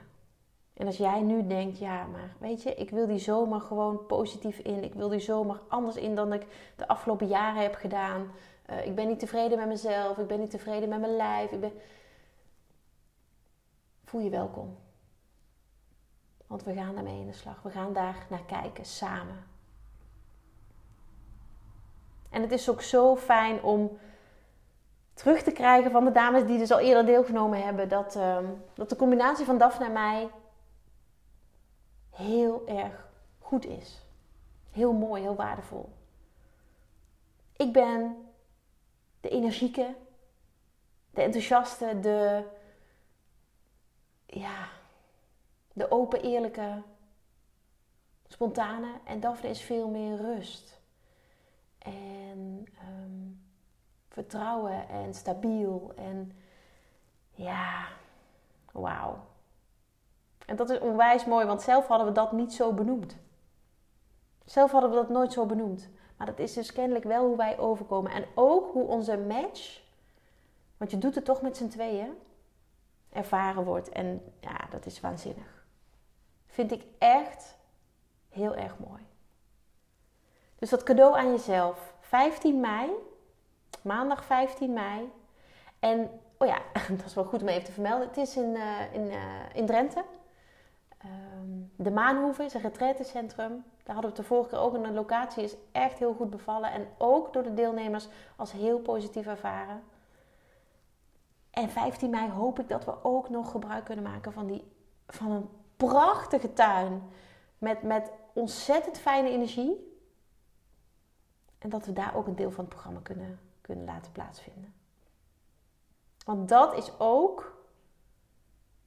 En 0.74 0.86
als 0.86 0.98
jij 0.98 1.22
nu 1.22 1.48
denkt, 1.48 1.78
ja, 1.78 2.06
maar 2.06 2.36
weet 2.40 2.64
je, 2.64 2.74
ik 2.74 2.90
wil 2.90 3.08
die 3.08 3.20
zomer 3.20 3.62
gewoon 3.62 4.06
positief 4.06 4.58
in. 4.58 4.84
Ik 4.84 4.94
wil 4.94 5.10
die 5.10 5.20
zomer 5.20 5.62
anders 5.68 5.96
in 5.96 6.16
dan 6.16 6.34
ik 6.34 6.74
de 6.76 6.88
afgelopen 6.88 7.28
jaren 7.28 7.62
heb 7.62 7.76
gedaan. 7.76 8.32
Uh, 8.70 8.86
ik 8.86 8.96
ben 8.96 9.08
niet 9.08 9.20
tevreden 9.20 9.58
met 9.58 9.68
mezelf. 9.68 10.18
Ik 10.18 10.28
ben 10.28 10.40
niet 10.40 10.50
tevreden 10.50 10.90
met 10.90 11.00
mijn 11.00 11.16
lijf. 11.16 11.52
Ik 11.52 11.60
ben... 11.60 11.72
Voel 14.04 14.22
je 14.22 14.30
welkom. 14.30 14.78
Want 16.48 16.64
we 16.64 16.74
gaan 16.74 16.96
daarmee 16.96 17.20
in 17.20 17.28
de 17.28 17.34
slag. 17.34 17.62
We 17.62 17.70
gaan 17.70 17.94
daar 17.94 18.26
naar 18.30 18.46
kijken 18.46 18.86
samen. 18.86 19.44
En 22.30 22.42
het 22.42 22.52
is 22.52 22.70
ook 22.70 22.82
zo 22.82 23.16
fijn 23.16 23.64
om 23.64 23.98
terug 25.18 25.44
te 25.44 25.52
krijgen 25.52 25.92
van 25.92 26.06
de 26.06 26.12
dames 26.12 26.46
die 26.46 26.58
dus 26.58 26.72
al 26.72 26.80
eerder 26.80 27.06
deelgenomen 27.06 27.64
hebben. 27.64 27.90
Dat, 27.90 28.16
uh, 28.16 28.38
dat 28.74 28.90
de 28.90 28.96
combinatie 28.96 29.46
van 29.46 29.58
Daphne 29.58 29.86
en 29.86 29.92
mij 29.92 30.30
heel 32.10 32.68
erg 32.68 33.10
goed 33.40 33.66
is. 33.66 34.06
Heel 34.72 34.94
mooi, 34.94 35.22
heel 35.22 35.36
waardevol. 35.36 35.90
Ik 37.56 37.74
ben 37.74 38.16
de 39.22 39.30
energieke, 39.30 39.96
de 41.12 41.22
enthousiaste, 41.22 42.00
de, 42.00 42.44
ja, 44.26 44.68
de 45.74 45.92
open, 45.92 46.22
eerlijke, 46.22 46.82
spontane. 48.28 48.92
En 49.04 49.20
Daphne 49.20 49.50
is 49.50 49.62
veel 49.62 49.90
meer 49.90 50.16
rust. 50.16 50.80
En 51.78 52.68
ehm, 52.80 53.46
vertrouwen 54.18 54.90
en 54.90 55.14
stabiel. 55.14 55.92
En 55.96 56.32
ja, 57.32 57.88
wauw. 58.72 59.18
En 60.46 60.56
dat 60.56 60.70
is 60.70 60.80
onwijs 60.80 61.26
mooi, 61.26 61.46
want 61.46 61.62
zelf 61.62 61.88
hadden 61.88 62.08
we 62.08 62.14
dat 62.14 62.32
niet 62.32 62.54
zo 62.54 62.74
benoemd. 62.74 63.18
Zelf 64.46 64.72
hadden 64.72 64.90
we 64.90 64.96
dat 64.96 65.10
nooit 65.10 65.34
zo 65.34 65.46
benoemd. 65.46 65.90
Maar 66.18 66.28
dat 66.28 66.40
is 66.40 66.54
dus 66.54 66.74
kennelijk 66.74 67.06
wel 67.06 67.26
hoe 67.26 67.38
wij 67.38 67.58
overkomen. 67.58 68.12
En 68.12 68.26
ook 68.36 68.72
hoe 68.72 68.88
onze 68.88 69.18
match, 69.18 69.82
want 70.78 70.92
je 70.92 70.98
doet 70.98 71.16
het 71.16 71.26
toch 71.26 71.42
met 71.42 71.58
z'n 71.58 71.68
tweeën, 71.68 72.14
ervaren 73.10 73.64
wordt. 73.64 73.90
En 73.90 74.34
ja, 74.40 74.68
dat 74.70 74.86
is 74.86 75.00
waanzinnig. 75.00 75.66
Vind 76.46 76.72
ik 76.72 76.84
echt 76.98 77.58
heel 78.30 78.56
erg 78.56 78.80
mooi. 78.80 79.06
Dus 80.56 80.70
dat 80.70 80.84
cadeau 80.84 81.18
aan 81.18 81.32
jezelf. 81.32 81.94
15 82.00 82.60
mei, 82.60 82.92
maandag 83.82 84.26
15 84.26 84.74
mei. 84.74 85.12
En, 85.80 86.10
oh 86.38 86.48
ja, 86.48 86.62
dat 86.98 87.06
is 87.06 87.14
wel 87.14 87.24
goed 87.24 87.42
om 87.42 87.48
even 87.48 87.64
te 87.64 87.72
vermelden. 87.72 88.08
Het 88.08 88.18
is 88.18 88.38
in, 88.38 88.56
uh, 88.56 88.94
in, 88.94 89.06
uh, 89.06 89.16
in 89.54 89.66
Drenthe. 89.66 90.04
Um, 91.06 91.72
de 91.76 91.92
Maanhoeve 91.92 92.44
is 92.44 92.54
een 92.54 92.62
retraitecentrum. 92.62 93.64
Daar 93.84 93.96
hadden 93.96 94.02
we 94.02 94.08
het 94.08 94.16
de 94.16 94.24
vorige 94.24 94.50
keer 94.50 94.60
ook. 94.60 94.76
En 94.76 94.84
de 94.84 94.92
locatie 94.92 95.44
is 95.44 95.56
echt 95.72 96.00
heel 96.00 96.14
goed 96.14 96.30
bevallen. 96.30 96.72
En 96.72 96.88
ook 96.98 97.34
door 97.34 97.44
de 97.44 97.54
deelnemers 97.54 98.08
als 98.36 98.52
heel 98.52 98.80
positief 98.80 99.26
ervaren. 99.26 99.84
En 101.50 101.70
15 101.70 102.10
mei 102.10 102.30
hoop 102.30 102.60
ik 102.60 102.70
dat 102.70 102.86
we 102.86 103.04
ook 103.04 103.30
nog 103.30 103.52
gebruik 103.52 103.86
kunnen 103.86 104.04
maken 104.04 104.34
van, 104.34 104.48
die, 104.48 104.72
van 105.08 105.32
een 105.32 105.50
prachtige 105.78 106.54
tuin. 106.54 107.02
Met, 107.58 107.82
met 107.82 108.12
ontzettend 108.34 108.98
fijne 108.98 109.30
energie. 109.30 109.96
En 111.58 111.70
dat 111.70 111.86
we 111.86 111.94
daar 111.94 112.16
ook 112.16 112.28
een 112.28 112.36
deel 112.36 112.52
van 112.52 112.64
het 112.64 112.74
programma 112.74 113.00
kunnen, 113.04 113.40
kunnen 113.68 113.86
laten 113.86 114.12
plaatsvinden. 114.12 114.74
Want 116.26 116.50
dat 116.50 116.74
is 116.74 117.00
ook 117.00 117.58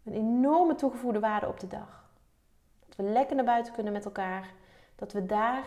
een 0.04 0.12
enorme 0.12 0.74
toegevoegde 0.74 1.20
waarde 1.20 1.48
op 1.48 1.60
de 1.60 1.66
dag. 1.66 2.08
Dat 2.86 2.96
we 2.96 3.02
lekker 3.02 3.36
naar 3.36 3.44
buiten 3.44 3.72
kunnen 3.72 3.92
met 3.92 4.04
elkaar. 4.04 4.52
Dat 4.96 5.12
we 5.12 5.26
daar 5.26 5.64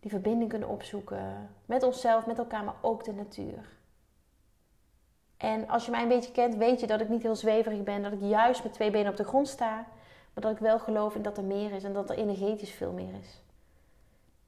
die 0.00 0.10
verbinding 0.10 0.50
kunnen 0.50 0.68
opzoeken. 0.68 1.50
Met 1.66 1.82
onszelf, 1.82 2.26
met 2.26 2.38
elkaar, 2.38 2.64
maar 2.64 2.76
ook 2.80 3.04
de 3.04 3.12
natuur. 3.12 3.68
En 5.36 5.68
als 5.68 5.84
je 5.84 5.90
mij 5.90 6.02
een 6.02 6.08
beetje 6.08 6.32
kent, 6.32 6.56
weet 6.56 6.80
je 6.80 6.86
dat 6.86 7.00
ik 7.00 7.08
niet 7.08 7.22
heel 7.22 7.36
zweverig 7.36 7.82
ben. 7.82 8.02
Dat 8.02 8.12
ik 8.12 8.20
juist 8.20 8.62
met 8.62 8.72
twee 8.72 8.90
benen 8.90 9.10
op 9.10 9.16
de 9.16 9.24
grond 9.24 9.48
sta. 9.48 9.74
Maar 10.34 10.44
dat 10.44 10.52
ik 10.52 10.58
wel 10.58 10.78
geloof 10.78 11.14
in 11.14 11.22
dat 11.22 11.36
er 11.36 11.44
meer 11.44 11.72
is 11.72 11.84
en 11.84 11.92
dat 11.92 12.10
er 12.10 12.16
energetisch 12.16 12.72
veel 12.72 12.92
meer 12.92 13.14
is. 13.14 13.42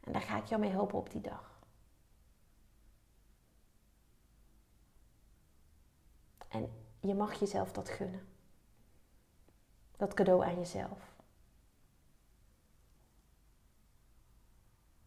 En 0.01 0.13
daar 0.13 0.23
ga 0.23 0.37
ik 0.37 0.47
jou 0.47 0.61
mee 0.61 0.71
helpen 0.71 0.99
op 0.99 1.11
die 1.11 1.21
dag. 1.21 1.56
En 6.57 6.71
je 7.01 7.15
mag 7.15 7.35
jezelf 7.35 7.73
dat 7.73 7.89
gunnen. 7.89 8.29
Dat 9.97 10.15
cadeau 10.15 10.45
aan 10.45 10.59
jezelf. 10.59 11.15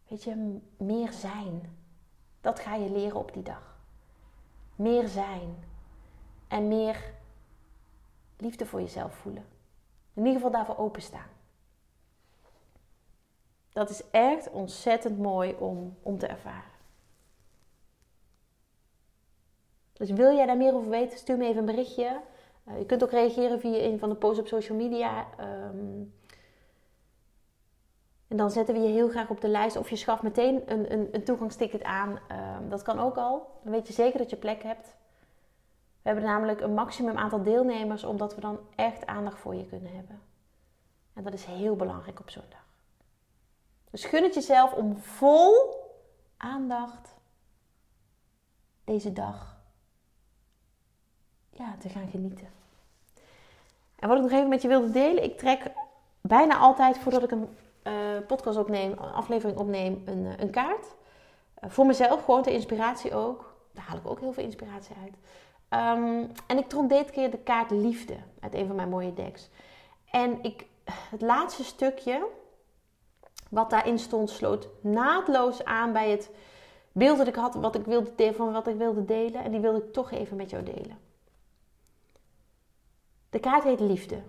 Weet 0.07 0.23
je, 0.23 0.59
meer 0.77 1.11
zijn. 1.13 1.77
Dat 2.41 2.59
ga 2.59 2.75
je 2.75 2.91
leren 2.91 3.19
op 3.19 3.33
die 3.33 3.43
dag. 3.43 3.77
Meer 4.75 5.07
zijn. 5.07 5.63
En 6.47 6.67
meer 6.67 7.13
liefde 8.37 8.65
voor 8.65 8.81
jezelf 8.81 9.15
voelen. 9.15 9.45
In 10.13 10.25
ieder 10.25 10.33
geval 10.33 10.51
daarvoor 10.51 10.77
openstaan. 10.77 11.29
Dat 13.69 13.89
is 13.89 14.09
echt 14.11 14.49
ontzettend 14.49 15.17
mooi 15.17 15.53
om, 15.53 15.97
om 16.01 16.17
te 16.17 16.27
ervaren. 16.27 16.78
Dus 19.99 20.11
wil 20.11 20.35
jij 20.35 20.45
daar 20.45 20.57
meer 20.57 20.73
over 20.73 20.89
weten, 20.89 21.17
stuur 21.17 21.37
me 21.37 21.45
even 21.45 21.57
een 21.59 21.65
berichtje. 21.65 22.21
Uh, 22.67 22.77
je 22.77 22.85
kunt 22.85 23.03
ook 23.03 23.11
reageren 23.11 23.59
via 23.59 23.77
een 23.77 23.99
van 23.99 24.09
de 24.09 24.15
posts 24.15 24.39
op 24.39 24.47
social 24.47 24.77
media. 24.77 25.27
Um, 25.39 26.13
en 28.27 28.37
dan 28.37 28.51
zetten 28.51 28.75
we 28.75 28.81
je 28.81 28.87
heel 28.87 29.09
graag 29.09 29.29
op 29.29 29.41
de 29.41 29.47
lijst. 29.47 29.75
Of 29.75 29.89
je 29.89 29.95
schaft 29.95 30.21
meteen 30.21 30.71
een, 30.71 30.93
een, 30.93 31.07
een 31.11 31.23
toegangsticket 31.23 31.83
aan. 31.83 32.09
Um, 32.09 32.69
dat 32.69 32.81
kan 32.81 32.99
ook 32.99 33.17
al. 33.17 33.59
Dan 33.63 33.71
weet 33.71 33.87
je 33.87 33.93
zeker 33.93 34.17
dat 34.19 34.29
je 34.29 34.35
plek 34.35 34.63
hebt. 34.63 34.87
We 36.01 36.09
hebben 36.09 36.23
namelijk 36.23 36.61
een 36.61 36.73
maximum 36.73 37.17
aantal 37.17 37.43
deelnemers, 37.43 38.03
omdat 38.03 38.35
we 38.35 38.41
dan 38.41 38.59
echt 38.75 39.05
aandacht 39.05 39.39
voor 39.39 39.55
je 39.55 39.65
kunnen 39.65 39.95
hebben. 39.95 40.21
En 41.13 41.23
dat 41.23 41.33
is 41.33 41.45
heel 41.45 41.75
belangrijk 41.75 42.19
op 42.19 42.29
zo'n 42.29 42.43
dag. 42.49 42.65
Dus 43.89 44.05
gun 44.05 44.23
het 44.23 44.33
jezelf 44.33 44.73
om 44.73 44.97
vol 44.97 45.53
aandacht 46.37 47.15
deze 48.83 49.13
dag 49.13 49.58
ja, 51.59 51.75
te 51.79 51.89
gaan 51.89 52.07
genieten. 52.11 52.47
En 53.95 54.07
wat 54.07 54.17
ik 54.17 54.23
nog 54.23 54.31
even 54.31 54.49
met 54.49 54.61
je 54.61 54.67
wilde 54.67 54.91
delen, 54.91 55.23
ik 55.23 55.37
trek 55.37 55.71
bijna 56.21 56.57
altijd 56.57 56.97
voordat 56.97 57.23
ik 57.23 57.31
een 57.31 57.49
uh, 57.83 57.93
podcast 58.27 58.57
opneem, 58.57 58.91
een 58.91 58.97
aflevering 58.99 59.57
opneem, 59.57 60.01
een, 60.05 60.25
uh, 60.25 60.37
een 60.37 60.49
kaart. 60.49 60.85
Uh, 61.63 61.69
voor 61.69 61.85
mezelf, 61.85 62.23
gewoon 62.23 62.41
de 62.41 62.51
inspiratie 62.51 63.15
ook. 63.15 63.53
Daar 63.71 63.83
haal 63.83 63.97
ik 63.97 64.07
ook 64.07 64.19
heel 64.19 64.33
veel 64.33 64.43
inspiratie 64.43 64.95
uit. 65.03 65.13
Um, 65.97 66.31
en 66.47 66.57
ik 66.57 66.69
trok 66.69 66.89
dit 66.89 67.11
keer 67.11 67.31
de 67.31 67.37
kaart 67.37 67.71
liefde 67.71 68.15
uit 68.39 68.55
een 68.55 68.67
van 68.67 68.75
mijn 68.75 68.89
mooie 68.89 69.13
decks. 69.13 69.49
En 70.11 70.43
ik, 70.43 70.65
het 70.85 71.21
laatste 71.21 71.63
stukje, 71.63 72.25
wat 73.49 73.69
daarin 73.69 73.99
stond, 73.99 74.29
sloot 74.29 74.67
naadloos 74.81 75.65
aan 75.65 75.93
bij 75.93 76.09
het 76.09 76.29
beeld 76.91 77.17
dat 77.17 77.27
ik 77.27 77.35
had 77.35 77.55
wat 77.55 77.75
ik 77.75 77.85
wilde 77.85 78.33
van 78.33 78.51
wat 78.51 78.67
ik 78.67 78.75
wilde 78.75 79.05
delen. 79.05 79.43
En 79.43 79.51
die 79.51 79.59
wilde 79.59 79.77
ik 79.77 79.93
toch 79.93 80.11
even 80.11 80.37
met 80.37 80.49
jou 80.49 80.63
delen. 80.63 81.08
De 83.29 83.39
kaart 83.39 83.63
heet 83.63 83.79
liefde. 83.79 84.21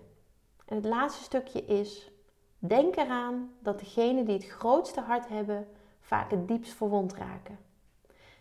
En 0.64 0.76
het 0.76 0.84
laatste 0.84 1.22
stukje 1.22 1.64
is: 1.64 2.10
denk 2.58 2.96
eraan 2.96 3.54
dat 3.58 3.78
degenen 3.78 4.24
die 4.24 4.34
het 4.34 4.46
grootste 4.46 5.00
hart 5.00 5.28
hebben 5.28 5.68
vaak 6.00 6.30
het 6.30 6.48
diepst 6.48 6.72
verwond 6.72 7.14
raken. 7.14 7.58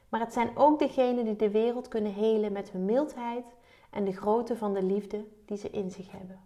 Maar 0.10 0.19
het 0.19 0.34
zijn 0.34 0.58
ook 0.58 0.80
degenen 0.80 1.26
die 1.26 1.36
de 1.36 1.50
wereld 1.50 1.88
kunnen 1.88 2.13
helen 2.13 2.52
met 2.52 2.72
hun 2.72 2.86
mildheid 2.86 3.45
en 3.89 4.06
de 4.06 4.15
grootte 4.15 4.58
van 4.58 4.74
de 4.74 4.84
liefde 4.84 5.26
die 5.45 5.58
ze 5.58 5.69
in 5.69 5.91
zich 5.91 6.12
hebben. 6.12 6.39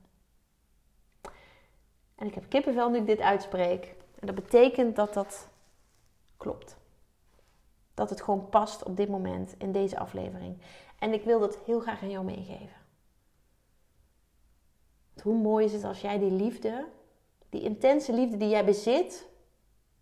En 2.16 2.28
ik 2.28 2.34
heb 2.34 2.50
kippenvel 2.50 2.90
nu 2.90 2.98
ik 2.98 3.06
dit 3.06 3.20
uitspreek. 3.20 3.96
En 4.20 4.28
dat 4.28 4.36
betekent 4.36 4.96
dat 4.96 5.14
dat 5.14 5.50
klopt. 6.38 6.78
Dat 7.94 8.10
het 8.10 8.22
gewoon 8.22 8.50
past 8.50 8.84
op 8.84 8.98
dit 8.98 9.10
moment 9.10 9.56
in 9.58 9.72
deze 9.72 10.00
aflevering. 10.00 10.58
En 11.00 11.14
ik 11.14 11.24
wil 11.24 11.40
dat 11.40 11.58
heel 11.66 11.80
graag 11.80 12.02
aan 12.02 12.10
jou 12.10 12.26
meegeven. 12.26 12.83
Hoe 15.22 15.36
mooi 15.36 15.66
is 15.66 15.74
het 15.74 15.84
als 15.84 16.02
jij 16.02 16.20
die 16.20 16.32
liefde, 16.32 16.88
die 17.50 17.62
intense 17.62 18.14
liefde 18.14 18.38
die 18.38 18.50
jij 18.50 18.66
bezit, 18.66 19.28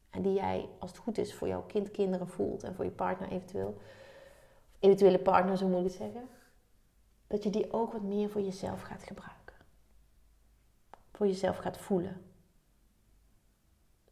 en 0.10 0.22
die 0.22 0.34
jij, 0.34 0.70
als 0.80 0.92
het 0.92 1.00
goed 1.00 1.18
is, 1.18 1.34
voor 1.34 1.48
jouw 1.48 1.64
kind, 1.64 1.92
kinderen 1.92 2.28
voelt 2.28 2.64
en 2.64 2.76
voor 2.76 2.86
je 2.86 2.92
partner 2.92 3.30
eventueel, 3.30 3.78
eventuele 4.80 5.20
partner, 5.20 5.58
zo 5.58 5.68
moet 5.68 5.78
ik 5.78 5.84
het 5.84 5.94
zeggen, 5.94 6.30
dat 7.28 7.44
je 7.44 7.50
die 7.50 7.74
ook 7.74 7.92
wat 7.92 8.02
meer 8.02 8.30
voor 8.30 8.42
jezelf 8.42 8.82
gaat 8.82 9.04
gebruiken. 9.04 9.56
Voor 11.12 11.28
jezelf 11.28 11.58
gaat 11.58 11.78
voelen. 11.78 12.22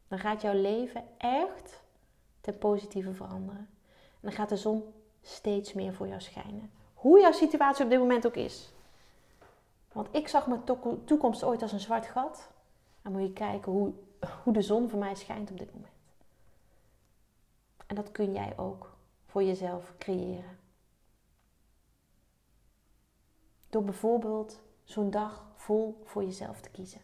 Dan 0.08 0.20
gaat 0.20 0.42
jouw 0.42 0.54
leven 0.54 1.04
echt 1.18 1.84
ten 2.42 2.58
positieve 2.58 3.14
veranderen. 3.14 3.70
En 3.92 4.20
dan 4.22 4.32
gaat 4.32 4.50
de 4.50 4.58
zon 4.58 4.94
steeds 5.22 5.74
meer 5.74 5.94
voor 5.94 6.08
jou 6.08 6.22
schijnen. 6.22 6.72
Hoe 6.94 7.20
jouw 7.20 7.32
situatie 7.32 7.84
op 7.84 7.90
dit 7.90 8.00
moment 8.00 8.26
ook 8.26 8.36
is. 8.36 8.74
Want 9.92 10.08
ik 10.12 10.28
zag 10.28 10.48
mijn 10.48 10.64
toekomst 11.06 11.44
ooit 11.44 11.62
als 11.62 11.72
een 11.72 11.80
zwart 11.80 12.06
gat. 12.06 12.50
Dan 13.02 13.12
moet 13.12 13.22
je 13.22 13.34
kijken 13.34 13.72
hoe, 13.72 13.94
hoe 14.44 14.54
de 14.54 14.62
zon 14.62 14.90
voor 14.90 15.00
mij 15.00 15.16
schijnt 15.16 15.52
op 15.52 15.58
dit 15.58 15.74
moment. 15.74 15.94
En 17.88 17.96
dat 17.96 18.12
kun 18.12 18.34
jij 18.34 18.54
ook 18.58 18.98
voor 19.26 19.44
jezelf 19.44 19.94
creëren. 19.98 20.58
Door 23.70 23.84
bijvoorbeeld 23.84 24.60
zo'n 24.84 25.10
dag 25.10 25.46
vol 25.56 26.02
voor 26.06 26.24
jezelf 26.24 26.62
te 26.62 26.70
kiezen. 26.70 27.02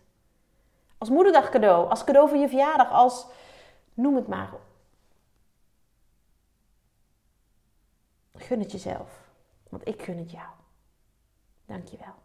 Als 0.97 1.09
moederdag 1.09 1.49
cadeau, 1.49 1.89
als 1.89 2.03
cadeau 2.03 2.29
voor 2.29 2.37
je 2.37 2.47
verjaardag, 2.47 2.91
als 2.91 3.27
noem 3.93 4.15
het 4.15 4.27
maar. 4.27 4.53
Gun 8.35 8.59
het 8.59 8.71
jezelf, 8.71 9.29
want 9.69 9.87
ik 9.87 10.01
gun 10.01 10.17
het 10.17 10.31
jou. 10.31 10.49
Dankjewel. 11.65 12.24